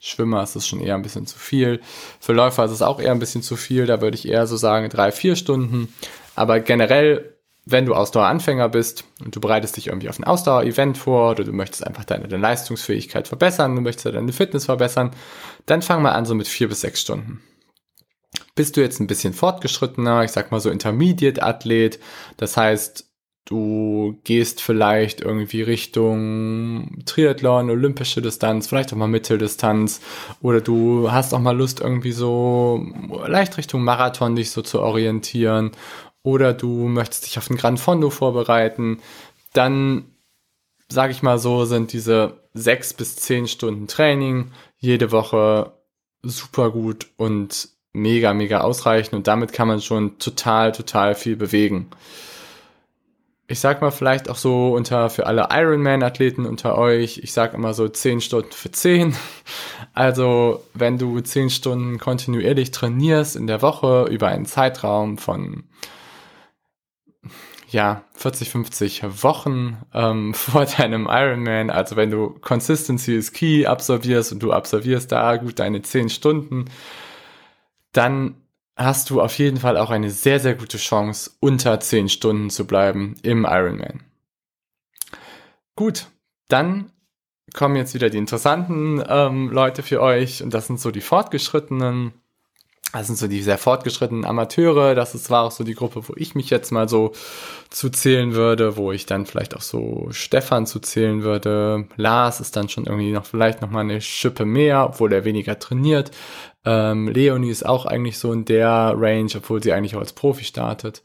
[0.00, 1.80] Schwimmer ist es schon eher ein bisschen zu viel.
[2.20, 3.86] Für Läufer ist es auch eher ein bisschen zu viel.
[3.86, 5.92] Da würde ich eher so sagen drei, vier Stunden.
[6.34, 11.32] Aber generell, wenn du Ausdaueranfänger bist und du bereitest dich irgendwie auf ein Ausdauer-Event vor
[11.32, 15.10] oder du möchtest einfach deine, deine Leistungsfähigkeit verbessern, du möchtest deine Fitness verbessern,
[15.66, 17.42] dann fang mal an so mit vier bis sechs Stunden.
[18.54, 21.98] Bist du jetzt ein bisschen fortgeschrittener, ich sag mal so Intermediate-Athlet,
[22.36, 23.10] das heißt,
[23.44, 30.00] du gehst vielleicht irgendwie Richtung Triathlon, olympische Distanz, vielleicht auch mal Mitteldistanz.
[30.40, 32.86] Oder du hast auch mal Lust irgendwie so
[33.26, 35.72] leicht Richtung Marathon dich so zu orientieren.
[36.22, 39.00] Oder du möchtest dich auf den Gran Fondo vorbereiten,
[39.52, 40.04] dann
[40.88, 45.72] sage ich mal so, sind diese sechs bis zehn Stunden Training jede Woche
[46.22, 51.90] super gut und mega, mega ausreichend und damit kann man schon total, total viel bewegen
[53.50, 57.74] ich sag mal vielleicht auch so unter für alle Ironman-Athleten unter euch, ich sag immer
[57.74, 59.14] so 10 Stunden für 10.
[59.92, 65.64] Also wenn du 10 Stunden kontinuierlich trainierst in der Woche über einen Zeitraum von
[67.68, 74.30] ja 40, 50 Wochen ähm, vor deinem Ironman, also wenn du Consistency is Key absolvierst
[74.30, 76.66] und du absolvierst da gut deine 10 Stunden,
[77.92, 78.36] dann
[78.76, 82.66] hast du auf jeden Fall auch eine sehr, sehr gute Chance, unter 10 Stunden zu
[82.66, 84.02] bleiben im Ironman.
[85.76, 86.06] Gut,
[86.48, 86.90] dann
[87.54, 92.12] kommen jetzt wieder die interessanten ähm, Leute für euch und das sind so die fortgeschrittenen.
[92.92, 94.94] Das sind so die sehr fortgeschrittenen Amateure.
[94.94, 97.12] Das ist zwar auch so die Gruppe, wo ich mich jetzt mal so
[97.70, 101.86] zu zählen würde, wo ich dann vielleicht auch so Stefan zu zählen würde.
[101.96, 105.58] Lars ist dann schon irgendwie noch vielleicht noch mal eine Schippe mehr, obwohl er weniger
[105.58, 106.10] trainiert.
[106.64, 110.44] Ähm, Leonie ist auch eigentlich so in der Range, obwohl sie eigentlich auch als Profi
[110.44, 111.02] startet.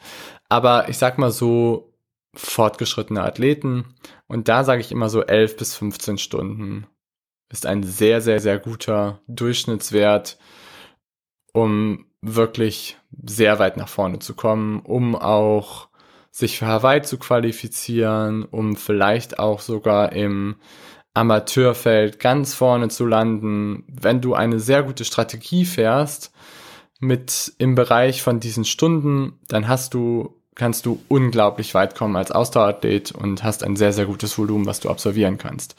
[0.49, 1.93] Aber ich sag mal so
[2.33, 3.85] fortgeschrittene Athleten.
[4.27, 6.87] Und da sage ich immer so 11 bis 15 Stunden
[7.51, 10.37] ist ein sehr, sehr, sehr guter Durchschnittswert,
[11.55, 15.87] um wirklich sehr weit nach vorne zu kommen, um auch
[16.29, 20.55] sich für Hawaii zu qualifizieren, um vielleicht auch sogar im
[21.13, 26.33] Amateurfeld ganz vorne zu landen, wenn du eine sehr gute Strategie fährst
[26.99, 32.31] mit im Bereich von diesen Stunden, dann hast du kannst du unglaublich weit kommen als
[32.31, 35.75] Ausdauerathlet und hast ein sehr sehr gutes Volumen, was du absolvieren kannst.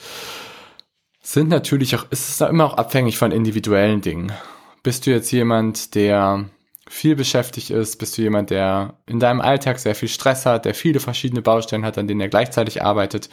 [1.21, 4.33] Sind natürlich auch ist es immer auch abhängig von individuellen Dingen.
[4.87, 6.49] Bist du jetzt jemand, der
[6.89, 10.75] viel beschäftigt ist, bist du jemand, der in deinem Alltag sehr viel Stress hat, der
[10.75, 13.29] viele verschiedene Baustellen hat, an denen er gleichzeitig arbeitet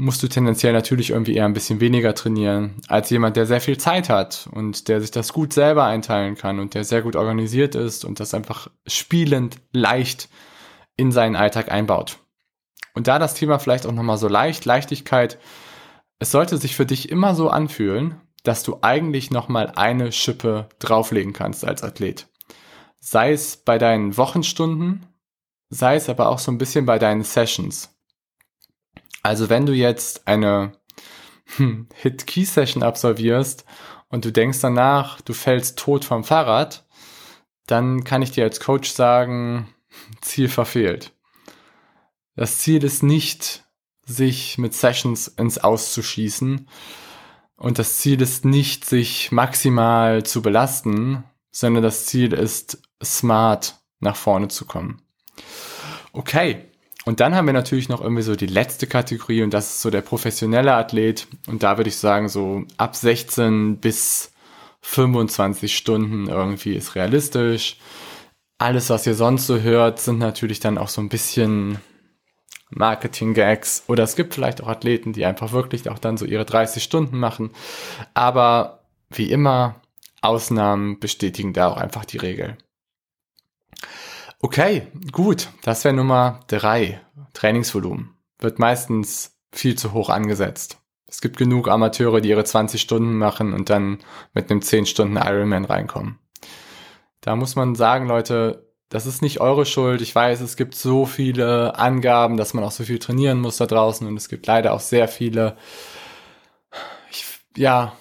[0.00, 3.78] musst du tendenziell natürlich irgendwie eher ein bisschen weniger trainieren als jemand, der sehr viel
[3.78, 7.74] Zeit hat und der sich das gut selber einteilen kann und der sehr gut organisiert
[7.74, 10.28] ist und das einfach spielend leicht
[10.96, 12.20] in seinen Alltag einbaut.
[12.94, 15.38] Und da das Thema vielleicht auch nochmal so leicht, Leichtigkeit,
[16.20, 21.32] es sollte sich für dich immer so anfühlen, dass du eigentlich nochmal eine Schippe drauflegen
[21.32, 22.28] kannst als Athlet.
[23.00, 25.06] Sei es bei deinen Wochenstunden,
[25.70, 27.94] sei es aber auch so ein bisschen bei deinen Sessions.
[29.22, 30.72] Also wenn du jetzt eine
[31.56, 33.64] hm, Hit-Key-Session absolvierst
[34.08, 36.86] und du denkst danach, du fällst tot vom Fahrrad,
[37.66, 39.68] dann kann ich dir als Coach sagen,
[40.20, 41.12] Ziel verfehlt.
[42.36, 43.64] Das Ziel ist nicht,
[44.04, 46.68] sich mit Sessions ins Auszuschießen.
[47.58, 54.16] Und das Ziel ist nicht, sich maximal zu belasten, sondern das Ziel ist, smart nach
[54.16, 55.02] vorne zu kommen.
[56.12, 56.64] Okay,
[57.04, 59.90] und dann haben wir natürlich noch irgendwie so die letzte Kategorie und das ist so
[59.90, 61.26] der professionelle Athlet.
[61.46, 64.32] Und da würde ich sagen, so ab 16 bis
[64.82, 67.76] 25 Stunden irgendwie ist realistisch.
[68.58, 71.78] Alles, was ihr sonst so hört, sind natürlich dann auch so ein bisschen
[72.70, 73.84] Marketing-Gags.
[73.88, 77.18] Oder es gibt vielleicht auch Athleten, die einfach wirklich auch dann so ihre 30 Stunden
[77.18, 77.50] machen.
[78.14, 79.76] Aber wie immer,
[80.20, 82.56] Ausnahmen bestätigen da auch einfach die Regel.
[84.40, 85.48] Okay, gut.
[85.62, 87.00] Das wäre Nummer drei.
[87.32, 88.14] Trainingsvolumen.
[88.38, 90.78] Wird meistens viel zu hoch angesetzt.
[91.06, 93.98] Es gibt genug Amateure, die ihre 20 Stunden machen und dann
[94.34, 96.18] mit einem 10 Stunden Ironman reinkommen.
[97.20, 100.00] Da muss man sagen, Leute, das ist nicht eure Schuld.
[100.00, 103.66] Ich weiß, es gibt so viele Angaben, dass man auch so viel trainieren muss da
[103.66, 105.56] draußen und es gibt leider auch sehr viele,
[107.10, 107.24] ich,
[107.56, 107.92] ja,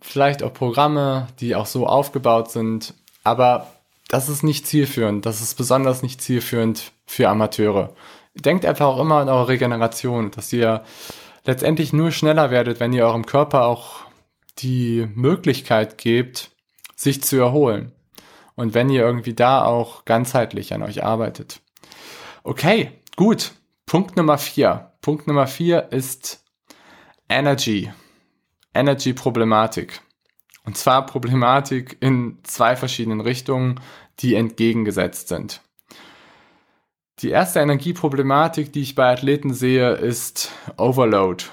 [0.00, 3.66] vielleicht auch Programme, die auch so aufgebaut sind, aber
[4.08, 5.26] das ist nicht zielführend.
[5.26, 7.94] Das ist besonders nicht zielführend für Amateure.
[8.34, 10.84] Denkt einfach auch immer an eure Regeneration, dass ihr
[11.44, 14.04] letztendlich nur schneller werdet, wenn ihr eurem Körper auch
[14.58, 16.50] die Möglichkeit gebt,
[16.94, 17.92] sich zu erholen.
[18.56, 21.60] Und wenn ihr irgendwie da auch ganzheitlich an euch arbeitet.
[22.42, 23.52] Okay, gut.
[23.86, 24.92] Punkt Nummer vier.
[25.02, 26.44] Punkt Nummer vier ist
[27.28, 27.92] Energy.
[28.74, 30.00] Energy-Problematik.
[30.64, 33.80] Und zwar Problematik in zwei verschiedenen Richtungen,
[34.20, 35.60] die entgegengesetzt sind.
[37.20, 41.44] Die erste Energieproblematik, die ich bei Athleten sehe, ist Overload.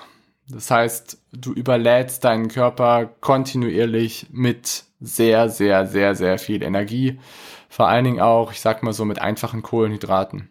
[0.47, 7.19] Das heißt, du überlädst deinen Körper kontinuierlich mit sehr, sehr, sehr, sehr viel Energie.
[7.67, 10.49] Vor allen Dingen auch, ich sag mal so, mit einfachen Kohlenhydraten.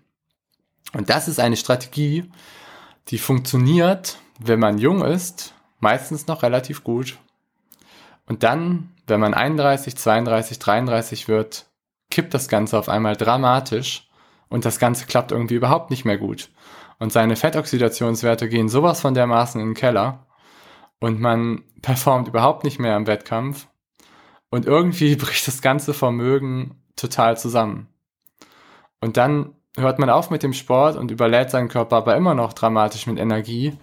[0.93, 2.31] Und das ist eine Strategie,
[3.09, 7.17] die funktioniert, wenn man jung ist, meistens noch relativ gut.
[8.27, 11.67] Und dann, wenn man 31, 32, 33 wird,
[12.11, 14.09] kippt das Ganze auf einmal dramatisch
[14.49, 16.51] und das Ganze klappt irgendwie überhaupt nicht mehr gut.
[16.99, 20.27] Und seine Fettoxidationswerte gehen sowas von dermaßen in den Keller
[20.99, 23.69] und man performt überhaupt nicht mehr im Wettkampf
[24.51, 27.89] und irgendwie bricht das ganze Vermögen total zusammen.
[29.01, 32.53] Und dann hört man auf mit dem Sport und überlädt seinen Körper aber immer noch
[32.53, 33.79] dramatisch mit Energie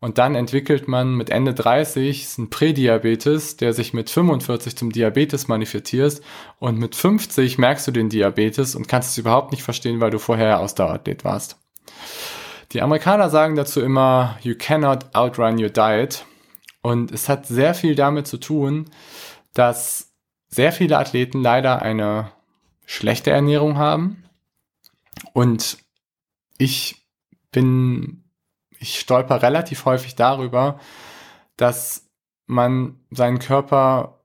[0.00, 5.48] und dann entwickelt man mit Ende 30 einen Prädiabetes, der sich mit 45 zum Diabetes
[5.48, 6.20] manifestiert.
[6.60, 10.20] Und mit 50 merkst du den Diabetes und kannst es überhaupt nicht verstehen, weil du
[10.20, 11.56] vorher Ausdauerathlet warst.
[12.72, 16.24] Die Amerikaner sagen dazu immer, you cannot outrun your diet.
[16.80, 18.90] Und es hat sehr viel damit zu tun,
[19.52, 20.07] dass
[20.48, 22.32] sehr viele Athleten leider eine
[22.86, 24.24] schlechte Ernährung haben.
[25.32, 25.78] Und
[26.58, 27.06] ich
[27.50, 28.24] bin
[28.78, 30.78] ich stolper relativ häufig darüber,
[31.56, 32.08] dass
[32.46, 34.24] man seinen Körper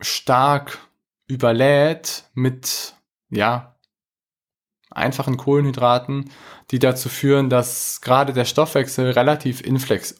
[0.00, 0.78] stark
[1.26, 2.94] überlädt mit,
[3.28, 3.76] ja,
[4.90, 6.30] einfachen Kohlenhydraten,
[6.70, 9.62] die dazu führen, dass gerade der Stoffwechsel relativ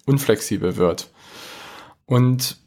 [0.07, 1.11] unflexibel wird.
[2.07, 2.59] Und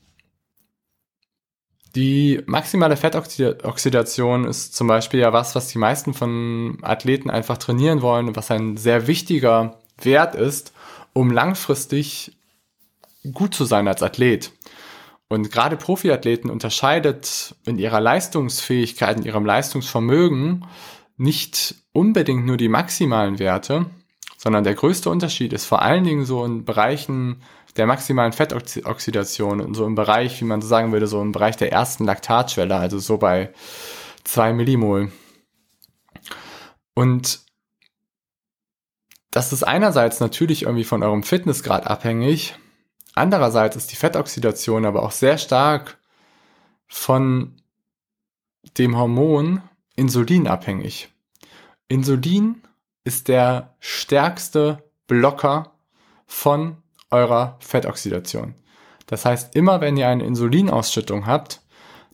[1.96, 8.02] die maximale Fettoxidation ist zum Beispiel ja was, was die meisten von Athleten einfach trainieren
[8.02, 10.74] wollen und was ein sehr wichtiger Wert ist,
[11.14, 12.36] um langfristig
[13.32, 14.52] gut zu sein als Athlet.
[15.28, 20.66] Und gerade Profiathleten unterscheidet in ihrer Leistungsfähigkeit, in ihrem Leistungsvermögen
[21.18, 23.86] nicht unbedingt nur die maximalen Werte,
[24.38, 27.42] sondern der größte Unterschied ist vor allen Dingen so in Bereichen
[27.76, 31.58] der maximalen Fettoxidation und so im Bereich, wie man so sagen würde, so im Bereich
[31.58, 33.54] der ersten Laktatschwelle, also so bei
[34.24, 35.12] zwei Millimol.
[36.94, 37.42] Und
[39.32, 42.56] das ist einerseits natürlich irgendwie von eurem Fitnessgrad abhängig.
[43.16, 45.98] Andererseits ist die Fettoxidation aber auch sehr stark
[46.88, 47.56] von
[48.78, 49.62] dem Hormon
[49.96, 51.12] Insulin abhängig.
[51.88, 52.62] Insulin
[53.04, 55.74] ist der stärkste Blocker
[56.28, 56.83] von
[57.14, 58.56] eurer Fettoxidation.
[59.06, 61.62] Das heißt, immer wenn ihr eine Insulinausschüttung habt,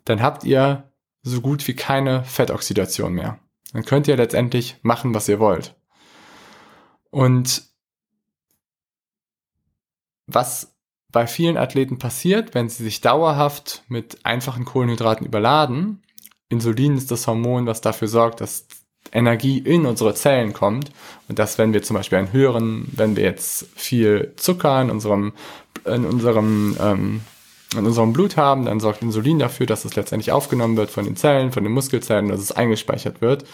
[0.06, 3.40] dann habt ihr so gut wie keine Fettoxidation mehr.
[3.74, 5.76] Dann könnt ihr letztendlich machen, was ihr wollt.
[7.12, 7.64] Und
[10.28, 10.76] was
[11.12, 16.04] bei vielen Athleten passiert, wenn sie sich dauerhaft mit einfachen Kohlenhydraten überladen,
[16.50, 18.68] Insulin ist das Hormon, was dafür sorgt, dass
[19.12, 20.92] Energie in unsere Zellen kommt
[21.28, 25.34] und dass wenn wir zum Beispiel einen höheren, wenn wir jetzt viel Zucker in unserem,
[25.86, 27.22] in unserem ähm,
[27.76, 31.16] in unserem Blut haben, dann sorgt Insulin dafür, dass es letztendlich aufgenommen wird von den
[31.16, 33.46] Zellen, von den Muskelzellen, dass es eingespeichert wird.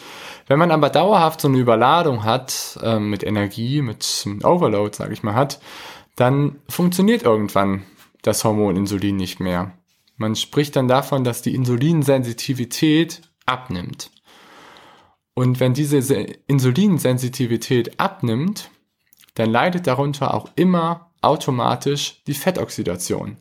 [0.47, 5.23] Wenn man aber dauerhaft so eine Überladung hat, äh, mit Energie, mit Overload, sage ich
[5.23, 5.59] mal, hat,
[6.15, 7.83] dann funktioniert irgendwann
[8.21, 9.73] das Hormon Insulin nicht mehr.
[10.15, 14.11] Man spricht dann davon, dass die Insulinsensitivität abnimmt.
[15.35, 15.97] Und wenn diese
[16.47, 18.71] Insulinsensitivität abnimmt,
[19.35, 23.37] dann leidet darunter auch immer automatisch die Fettoxidation.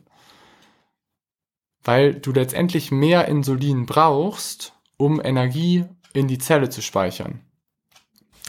[1.83, 7.39] Weil du letztendlich mehr Insulin brauchst, um Energie in die Zelle zu speichern.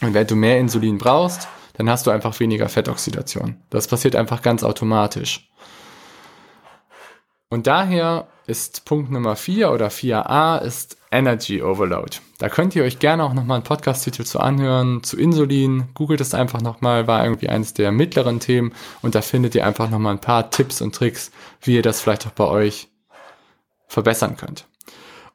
[0.02, 3.62] Und wenn du mehr Insulin brauchst, dann hast du einfach weniger Fettoxidation.
[3.70, 5.48] Das passiert einfach ganz automatisch.
[7.48, 12.18] Und daher ist Punkt Nummer 4 oder 4a ist Energy Overload.
[12.38, 15.88] Da könnt ihr euch gerne auch nochmal einen Podcast-Titel zu anhören, zu Insulin.
[15.94, 18.72] Googelt es einfach nochmal, war irgendwie eines der mittleren Themen
[19.02, 21.30] und da findet ihr einfach nochmal ein paar Tipps und Tricks,
[21.60, 22.88] wie ihr das vielleicht auch bei euch
[23.86, 24.66] verbessern könnt.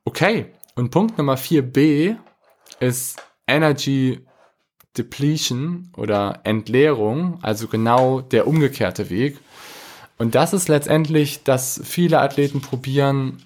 [0.04, 2.18] Okay, und Punkt Nummer 4b
[2.80, 4.26] ist Energy
[4.98, 9.40] Depletion oder Entleerung, also genau der umgekehrte Weg.
[10.22, 13.42] Und das ist letztendlich, dass viele Athleten probieren,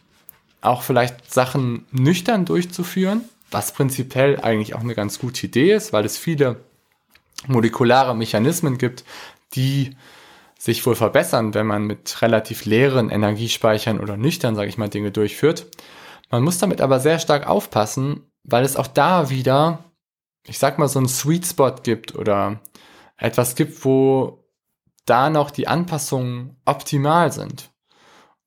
[0.59, 6.03] auch vielleicht Sachen nüchtern durchzuführen, was prinzipiell eigentlich auch eine ganz gute Idee ist, weil
[6.03, 6.57] es viele
[7.47, 9.05] molekulare Mechanismen gibt,
[9.53, 9.95] die
[10.59, 15.11] sich wohl verbessern, wenn man mit relativ leeren Energiespeichern oder nüchtern, sage ich mal, Dinge
[15.11, 15.67] durchführt.
[16.30, 19.86] Man muss damit aber sehr stark aufpassen, weil es auch da wieder,
[20.45, 22.59] ich sag mal, so einen Sweet Spot gibt oder
[23.15, 24.44] etwas gibt, wo
[25.05, 27.71] da noch die Anpassungen optimal sind.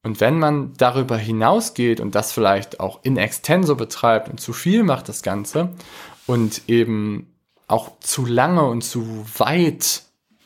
[0.02, 4.82] Und wenn man darüber hinausgeht und das vielleicht auch in extenso betreibt und zu viel
[4.84, 5.74] macht das Ganze
[6.26, 7.34] und eben
[7.66, 10.02] auch zu lange und zu weit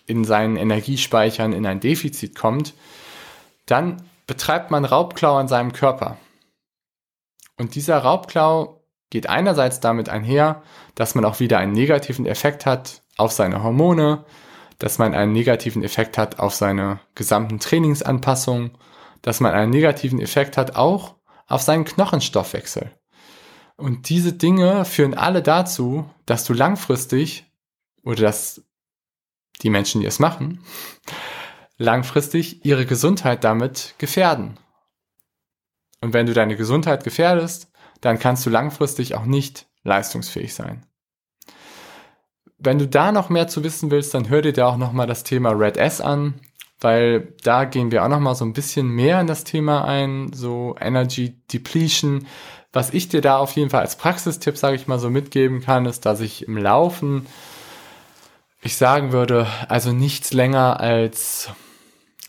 [0.06, 2.74] in seinen Energiespeichern in ein Defizit kommt,
[3.66, 6.16] dann betreibt man Raubklau an seinem Körper.
[7.56, 10.62] Und dieser Raubklau geht einerseits damit einher,
[10.94, 14.24] dass man auch wieder einen negativen Effekt hat auf seine Hormone,
[14.82, 18.76] dass man einen negativen Effekt hat auf seine gesamten Trainingsanpassungen,
[19.22, 21.14] dass man einen negativen Effekt hat auch
[21.46, 22.90] auf seinen Knochenstoffwechsel.
[23.76, 27.46] Und diese Dinge führen alle dazu, dass du langfristig
[28.02, 28.64] oder dass
[29.62, 30.64] die Menschen, die es machen,
[31.78, 34.58] langfristig ihre Gesundheit damit gefährden.
[36.00, 37.70] Und wenn du deine Gesundheit gefährdest,
[38.00, 40.84] dann kannst du langfristig auch nicht leistungsfähig sein.
[42.64, 45.24] Wenn du da noch mehr zu wissen willst, dann hör dir da auch nochmal das
[45.24, 46.34] Thema Red S an,
[46.80, 50.76] weil da gehen wir auch nochmal so ein bisschen mehr in das Thema ein, so
[50.80, 52.26] Energy Depletion.
[52.72, 55.86] Was ich dir da auf jeden Fall als Praxistipp, sage ich mal so, mitgeben kann,
[55.86, 57.26] ist, dass ich im Laufen,
[58.62, 61.50] ich sagen würde, also nichts länger als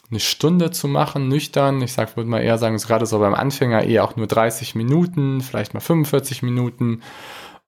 [0.09, 1.81] eine Stunde zu machen, nüchtern.
[1.81, 5.41] Ich sag, würde mal eher sagen, gerade so beim Anfänger eher auch nur 30 Minuten,
[5.41, 7.01] vielleicht mal 45 Minuten.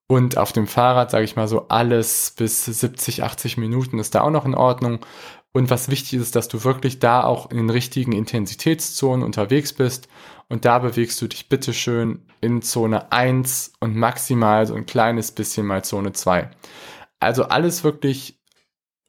[0.07, 4.21] Und auf dem Fahrrad, sage ich mal so, alles bis 70, 80 Minuten ist da
[4.21, 4.99] auch noch in Ordnung.
[5.51, 10.07] Und was wichtig ist, dass du wirklich da auch in den richtigen Intensitätszonen unterwegs bist.
[10.47, 15.65] Und da bewegst du dich bitteschön in Zone 1 und maximal so ein kleines bisschen
[15.65, 16.51] mal Zone 2.
[17.19, 18.39] Also alles wirklich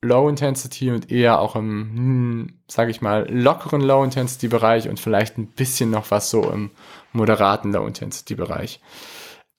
[0.03, 5.01] Low Intensity und eher auch im, hm, sage ich mal, lockeren Low Intensity Bereich und
[5.01, 6.71] vielleicht ein bisschen noch was so im
[7.13, 8.81] moderaten Low Intensity Bereich.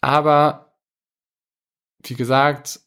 [0.01, 0.66] Aber
[2.03, 2.79] wie gesagt,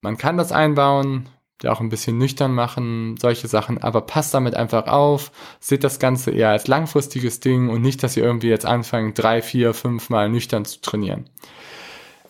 [0.00, 1.28] man kann das einbauen,
[1.62, 5.98] ja auch ein bisschen nüchtern machen, solche Sachen, aber passt damit einfach auf, seht das
[5.98, 10.08] Ganze eher als langfristiges Ding und nicht, dass ihr irgendwie jetzt anfangt, drei, vier, fünf
[10.08, 11.28] Mal nüchtern zu trainieren.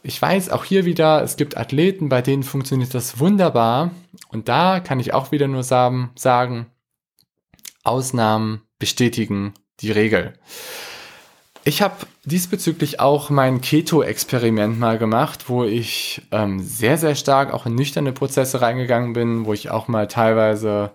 [0.03, 3.91] Ich weiß auch hier wieder, es gibt Athleten, bei denen funktioniert das wunderbar.
[4.29, 6.67] Und da kann ich auch wieder nur sagen, sagen
[7.83, 10.35] Ausnahmen bestätigen die Regel.
[11.69, 17.67] Ich habe diesbezüglich auch mein Keto-Experiment mal gemacht, wo ich ähm, sehr, sehr stark auch
[17.67, 20.93] in nüchterne Prozesse reingegangen bin, wo ich auch mal teilweise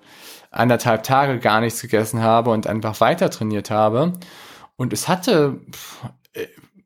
[0.50, 4.14] anderthalb Tage gar nichts gegessen habe und einfach weiter trainiert habe.
[4.76, 5.62] Und es hatte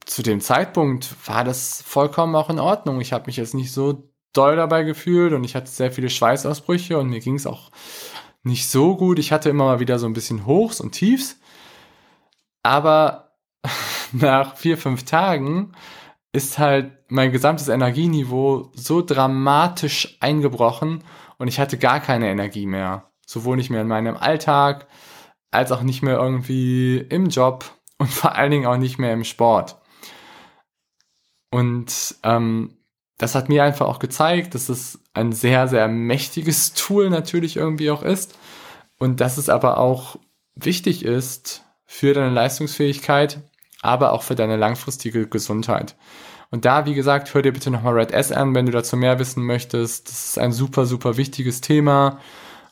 [0.05, 2.99] zu dem Zeitpunkt war das vollkommen auch in Ordnung.
[2.99, 6.97] Ich habe mich jetzt nicht so doll dabei gefühlt und ich hatte sehr viele Schweißausbrüche
[6.97, 7.71] und mir ging es auch
[8.43, 9.17] nicht so gut.
[9.17, 11.39] Ich hatte immer mal wieder so ein bisschen Hochs und Tiefs.
[12.63, 13.26] Aber
[14.11, 15.73] nach vier, fünf Tagen
[16.31, 21.03] ist halt mein gesamtes Energieniveau so dramatisch eingebrochen
[21.37, 23.11] und ich hatte gar keine Energie mehr.
[23.25, 24.87] Sowohl nicht mehr in meinem Alltag,
[25.51, 27.65] als auch nicht mehr irgendwie im Job
[27.97, 29.77] und vor allen Dingen auch nicht mehr im Sport.
[31.49, 32.77] Und ähm,
[33.17, 37.89] das hat mir einfach auch gezeigt, dass es ein sehr, sehr mächtiges Tool natürlich irgendwie
[37.89, 38.37] auch ist.
[38.99, 40.17] Und dass es aber auch
[40.55, 43.39] wichtig ist für deine Leistungsfähigkeit,
[43.81, 45.95] aber auch für deine langfristige Gesundheit.
[46.51, 49.19] Und da, wie gesagt, hör dir bitte nochmal Red S an, wenn du dazu mehr
[49.19, 50.07] wissen möchtest.
[50.07, 52.19] Das ist ein super, super wichtiges Thema.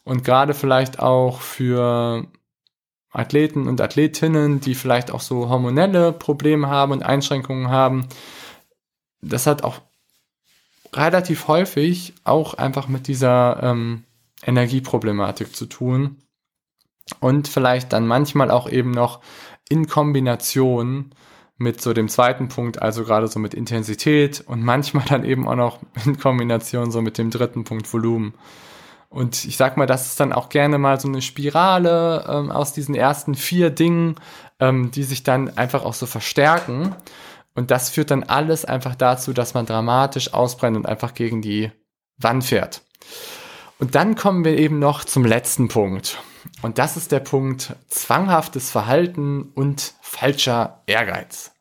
[0.04, 2.28] Und gerade vielleicht auch für
[3.12, 8.08] Athleten und Athletinnen, die vielleicht auch so hormonelle Probleme haben und Einschränkungen haben,
[9.22, 9.82] das hat auch
[10.94, 14.04] relativ häufig auch einfach mit dieser ähm,
[14.46, 16.22] Energieproblematik zu tun
[17.20, 19.22] und vielleicht dann manchmal auch eben noch
[19.70, 21.12] in Kombination
[21.58, 25.56] mit so dem zweiten Punkt, also gerade so mit Intensität und manchmal dann eben auch
[25.56, 28.34] noch in Kombination so mit dem dritten Punkt Volumen.
[29.10, 32.74] Und ich sag mal, das ist dann auch gerne mal so eine Spirale ähm, aus
[32.74, 34.16] diesen ersten vier Dingen,
[34.60, 36.94] ähm, die sich dann einfach auch so verstärken.
[37.54, 41.72] Und das führt dann alles einfach dazu, dass man dramatisch ausbrennt und einfach gegen die
[42.18, 42.82] Wand fährt.
[43.80, 46.20] Und dann kommen wir eben noch zum letzten Punkt.
[46.62, 51.52] Und das ist der Punkt zwanghaftes Verhalten und falscher Ehrgeiz.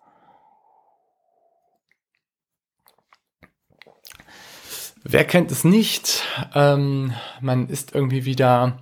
[5.02, 6.22] Wer kennt es nicht?
[6.54, 8.78] Ähm, man ist irgendwie wieder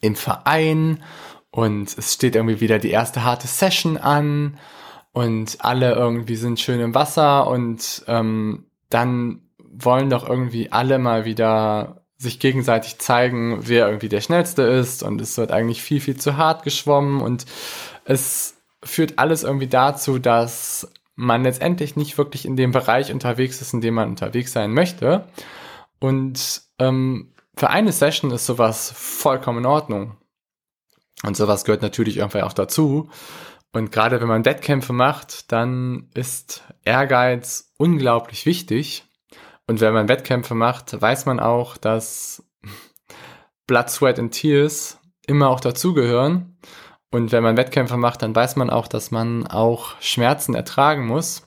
[0.00, 1.02] im Verein
[1.50, 4.58] und es steht irgendwie wieder die erste harte Session an
[5.12, 11.26] und alle irgendwie sind schön im Wasser und ähm, dann wollen doch irgendwie alle mal
[11.26, 16.16] wieder sich gegenseitig zeigen, wer irgendwie der Schnellste ist und es wird eigentlich viel, viel
[16.16, 17.44] zu hart geschwommen und
[18.04, 23.74] es führt alles irgendwie dazu, dass man letztendlich nicht wirklich in dem Bereich unterwegs ist,
[23.74, 25.26] in dem man unterwegs sein möchte.
[25.98, 30.16] Und ähm, für eine Session ist sowas vollkommen in Ordnung.
[31.24, 33.08] Und sowas gehört natürlich irgendwie auch dazu.
[33.72, 39.05] Und gerade wenn man Wettkämpfe macht, dann ist Ehrgeiz unglaublich wichtig.
[39.66, 42.44] Und wenn man Wettkämpfe macht, weiß man auch, dass
[43.66, 46.56] Blood, Sweat and Tears immer auch dazugehören.
[47.10, 51.46] Und wenn man Wettkämpfe macht, dann weiß man auch, dass man auch Schmerzen ertragen muss.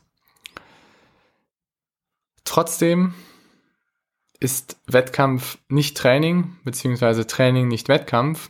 [2.43, 3.13] Trotzdem
[4.39, 8.49] ist Wettkampf nicht Training, beziehungsweise Training nicht Wettkampf.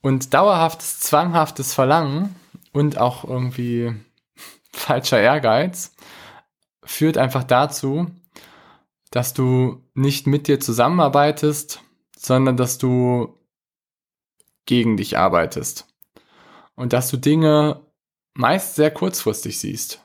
[0.00, 2.34] Und dauerhaftes, zwanghaftes Verlangen
[2.72, 3.94] und auch irgendwie
[4.72, 5.94] falscher Ehrgeiz
[6.84, 8.10] führt einfach dazu,
[9.12, 11.82] dass du nicht mit dir zusammenarbeitest,
[12.16, 13.38] sondern dass du
[14.64, 15.86] gegen dich arbeitest
[16.74, 17.86] und dass du Dinge
[18.34, 20.04] meist sehr kurzfristig siehst.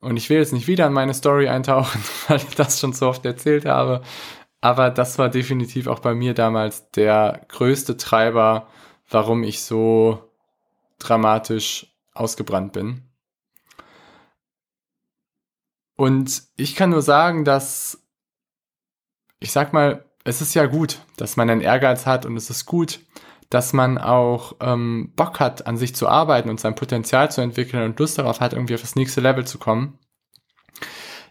[0.00, 3.08] Und ich will jetzt nicht wieder in meine Story eintauchen, weil ich das schon so
[3.08, 4.02] oft erzählt habe,
[4.60, 8.68] aber das war definitiv auch bei mir damals der größte Treiber,
[9.10, 10.32] warum ich so
[10.98, 13.07] dramatisch ausgebrannt bin.
[15.98, 17.98] Und ich kann nur sagen, dass
[19.40, 22.66] ich sag mal, es ist ja gut, dass man einen Ehrgeiz hat und es ist
[22.66, 23.00] gut,
[23.50, 27.82] dass man auch ähm, Bock hat, an sich zu arbeiten und sein Potenzial zu entwickeln
[27.82, 29.98] und Lust darauf hat, irgendwie auf das nächste Level zu kommen.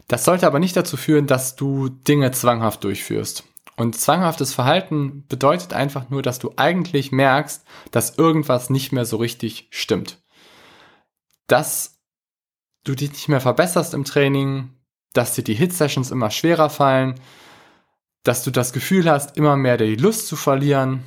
[0.07, 3.43] Das sollte aber nicht dazu führen, dass du Dinge zwanghaft durchführst.
[3.75, 9.17] Und zwanghaftes Verhalten bedeutet einfach nur, dass du eigentlich merkst, dass irgendwas nicht mehr so
[9.17, 10.23] richtig stimmt.
[11.45, 11.96] Dass
[12.87, 14.69] du dich nicht mehr verbesserst im Training,
[15.13, 17.15] dass dir die Hit-Sessions immer schwerer fallen,
[18.23, 21.03] dass du das Gefühl hast, immer mehr die Lust zu verlieren,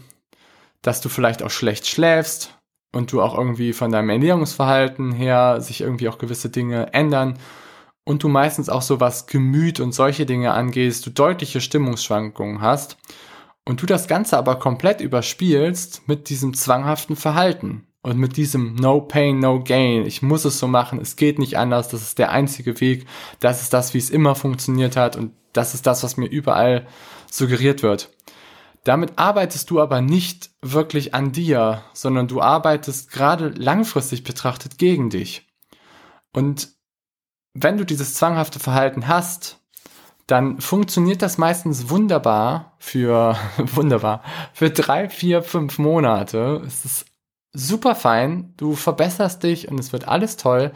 [0.83, 2.59] dass du vielleicht auch schlecht schläfst
[2.93, 7.39] und du auch irgendwie von deinem Ernährungsverhalten her sich irgendwie auch gewisse Dinge ändern
[8.05, 12.97] und du meistens auch so was Gemüt und solche Dinge angehst, du deutliche Stimmungsschwankungen hast
[13.66, 19.01] und du das Ganze aber komplett überspielst mit diesem zwanghaften Verhalten und mit diesem No
[19.01, 20.07] Pain, No Gain.
[20.07, 23.07] Ich muss es so machen, es geht nicht anders, das ist der einzige Weg,
[23.40, 26.86] das ist das, wie es immer funktioniert hat und das ist das, was mir überall
[27.30, 28.11] suggeriert wird.
[28.84, 35.11] Damit arbeitest du aber nicht wirklich an dir, sondern du arbeitest gerade langfristig betrachtet gegen
[35.11, 35.46] dich.
[36.32, 36.70] Und
[37.53, 39.59] wenn du dieses zwanghafte Verhalten hast,
[40.26, 44.22] dann funktioniert das meistens wunderbar für, wunderbar,
[44.55, 46.62] für drei, vier, fünf Monate.
[46.64, 47.07] Es ist
[47.53, 48.55] super fein.
[48.57, 50.72] Du verbesserst dich und es wird alles toll.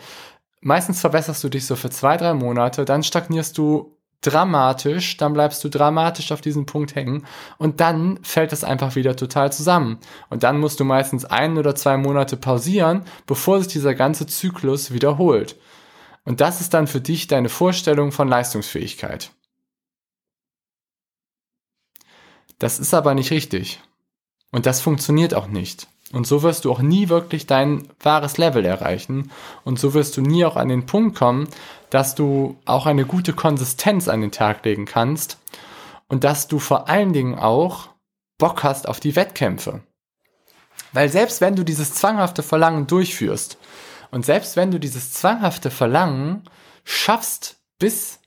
[0.61, 5.63] Meistens verbesserst du dich so für zwei, drei Monate, dann stagnierst du dramatisch, dann bleibst
[5.63, 7.27] du dramatisch auf diesem Punkt hängen
[7.59, 9.99] und dann fällt es einfach wieder total zusammen.
[10.31, 14.93] Und dann musst du meistens ein oder zwei Monate pausieren, bevor sich dieser ganze Zyklus
[14.93, 15.57] wiederholt.
[16.25, 19.31] Und das ist dann für dich deine Vorstellung von Leistungsfähigkeit.
[22.59, 23.81] Das ist aber nicht richtig.
[24.51, 25.89] Und das funktioniert auch nicht.
[26.13, 29.31] Und so wirst du auch nie wirklich dein wahres Level erreichen.
[29.65, 31.49] Und so wirst du nie auch an den Punkt kommen,
[31.91, 35.39] dass du auch eine gute Konsistenz an den Tag legen kannst.
[36.09, 37.89] Und dass du vor allen Dingen auch
[38.39, 39.83] Bock hast auf die Wettkämpfe.
[40.93, 43.59] Weil selbst wenn du dieses zwanghafte Verlangen durchführst
[44.11, 46.45] und selbst wenn du dieses zwanghafte Verlangen
[46.85, 48.21] schaffst bis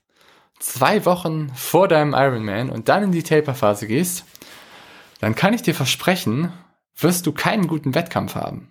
[0.58, 4.24] zwei Wochen vor deinem Ironman und dann in die Taper-Phase gehst,
[5.20, 6.52] dann kann ich dir versprechen,
[6.98, 8.68] wirst du keinen guten Wettkampf haben.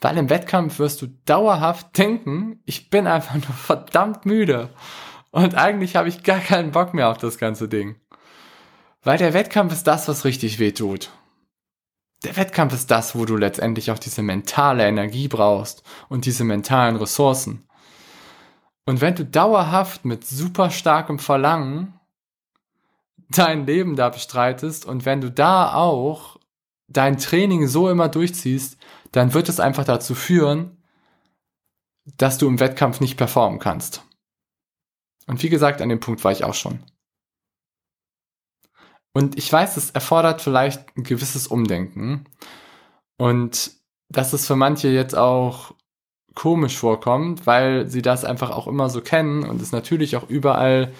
[0.00, 4.70] Weil im Wettkampf wirst du dauerhaft denken, ich bin einfach nur verdammt müde.
[5.30, 7.96] Und eigentlich habe ich gar keinen Bock mehr auf das ganze Ding.
[9.02, 11.10] Weil der Wettkampf ist das, was richtig weh tut.
[12.24, 16.96] Der Wettkampf ist das, wo du letztendlich auch diese mentale Energie brauchst und diese mentalen
[16.96, 17.66] Ressourcen.
[18.86, 21.98] Und wenn du dauerhaft mit super starkem Verlangen
[23.30, 26.33] dein Leben da bestreitest und wenn du da auch
[26.96, 28.78] dein Training so immer durchziehst,
[29.12, 30.82] dann wird es einfach dazu führen,
[32.16, 34.04] dass du im Wettkampf nicht performen kannst.
[35.26, 36.80] Und wie gesagt, an dem Punkt war ich auch schon.
[39.12, 42.24] Und ich weiß, es erfordert vielleicht ein gewisses Umdenken.
[43.16, 43.70] Und
[44.08, 45.72] das ist für manche jetzt auch
[46.34, 50.92] komisch vorkommt, weil sie das einfach auch immer so kennen und es natürlich auch überall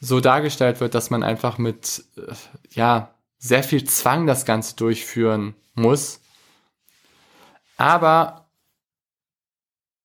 [0.00, 2.34] so dargestellt wird, dass man einfach mit, äh,
[2.70, 6.20] ja, sehr viel Zwang das Ganze durchführen muss.
[7.76, 8.46] Aber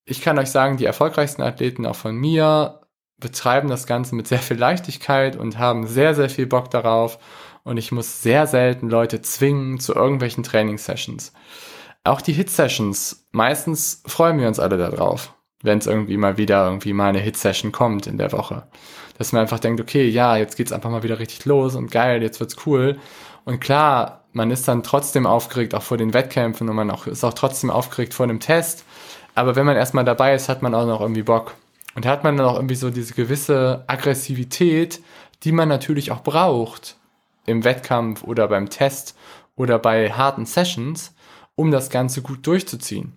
[0.05, 2.81] ich kann euch sagen, die erfolgreichsten Athleten auch von mir
[3.19, 7.19] betreiben das Ganze mit sehr viel Leichtigkeit und haben sehr, sehr viel Bock darauf.
[7.63, 11.31] Und ich muss sehr selten Leute zwingen zu irgendwelchen Trainingssessions.
[12.03, 16.93] Auch die Hit-Sessions, meistens freuen wir uns alle darauf, wenn es irgendwie mal wieder irgendwie
[16.93, 18.67] mal eine Hit-Session kommt in der Woche.
[19.19, 22.23] Dass man einfach denkt, okay, ja, jetzt geht's einfach mal wieder richtig los und geil,
[22.23, 22.97] jetzt wird's cool.
[23.47, 27.23] Und klar, man ist dann trotzdem aufgeregt, auch vor den Wettkämpfen und man auch, ist
[27.23, 28.83] auch trotzdem aufgeregt vor einem Test.
[29.35, 31.53] Aber wenn man erstmal dabei ist, hat man auch noch irgendwie Bock.
[31.95, 35.01] Und hat man dann auch irgendwie so diese gewisse Aggressivität,
[35.43, 36.97] die man natürlich auch braucht
[37.45, 39.15] im Wettkampf oder beim Test
[39.55, 41.15] oder bei harten Sessions,
[41.55, 43.13] um das Ganze gut durchzuziehen.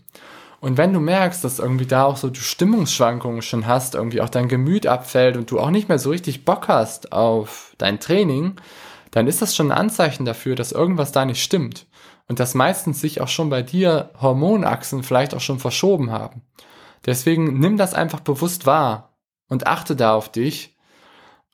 [0.61, 4.29] Und wenn du merkst, dass irgendwie da auch so du Stimmungsschwankungen schon hast, irgendwie auch
[4.29, 8.55] dein Gemüt abfällt und du auch nicht mehr so richtig Bock hast auf dein Training,
[9.11, 11.87] dann ist das schon ein Anzeichen dafür, dass irgendwas da nicht stimmt.
[12.29, 16.43] Und dass meistens sich auch schon bei dir Hormonachsen vielleicht auch schon verschoben haben.
[17.05, 20.77] Deswegen nimm das einfach bewusst wahr und achte da auf dich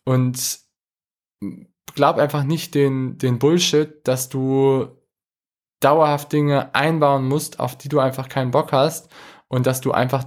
[0.05, 0.59] und
[1.95, 4.89] glaub einfach nicht den, den Bullshit, dass du
[5.81, 9.09] dauerhaft Dinge einbauen musst, auf die du einfach keinen Bock hast
[9.49, 10.27] und dass du einfach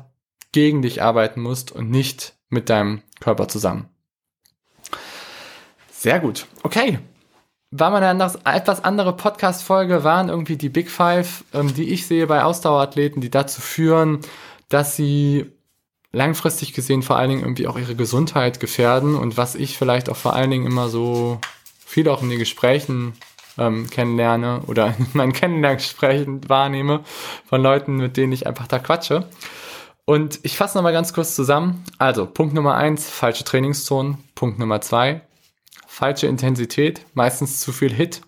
[0.51, 3.89] gegen dich arbeiten musst und nicht mit deinem Körper zusammen.
[5.91, 6.47] Sehr gut.
[6.63, 6.99] Okay.
[7.71, 12.25] War mal eine etwas andere Podcast-Folge, waren irgendwie die Big Five, ähm, die ich sehe
[12.25, 14.21] bei Ausdauerathleten, die dazu führen,
[14.69, 15.51] dass sie
[16.11, 20.15] langfristig gesehen vor allen Dingen irgendwie auch ihre Gesundheit gefährden und was ich vielleicht auch
[20.15, 21.39] vor allen Dingen immer so
[21.85, 23.13] viel auch in den Gesprächen
[23.59, 27.01] ähm, kennenlerne oder in meinen Kennenlerngesprächen wahrnehme
[27.45, 29.27] von Leuten, mit denen ich einfach da quatsche.
[30.05, 31.83] Und ich fasse nochmal ganz kurz zusammen.
[31.99, 34.17] Also, Punkt Nummer eins, falsche Trainingszonen.
[34.33, 35.21] Punkt Nummer zwei,
[35.99, 38.21] falsche Intensität, meistens zu viel Hit.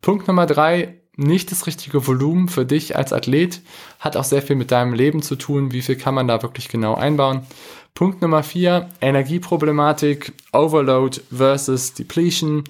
[0.00, 3.60] Punkt Nummer drei, nicht das richtige Volumen für dich als Athlet.
[3.98, 5.70] Hat auch sehr viel mit deinem Leben zu tun.
[5.70, 7.46] Wie viel kann man da wirklich genau einbauen?
[7.92, 12.64] Punkt Nummer vier, Energieproblematik, Overload versus Depletion.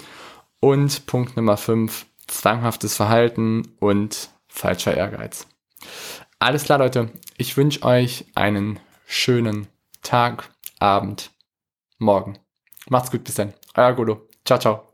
[0.58, 5.46] Und Punkt Nummer fünf, zwanghaftes Verhalten und falscher Ehrgeiz.
[6.40, 7.10] Alles klar, Leute.
[7.36, 9.68] Ich wünsche euch einen schönen
[10.02, 11.30] Tag, Abend,
[11.98, 12.36] Morgen.
[12.88, 13.54] Macht's gut, bis dann.
[13.76, 14.29] Euer Golo.
[14.50, 14.89] Ciao, ciao.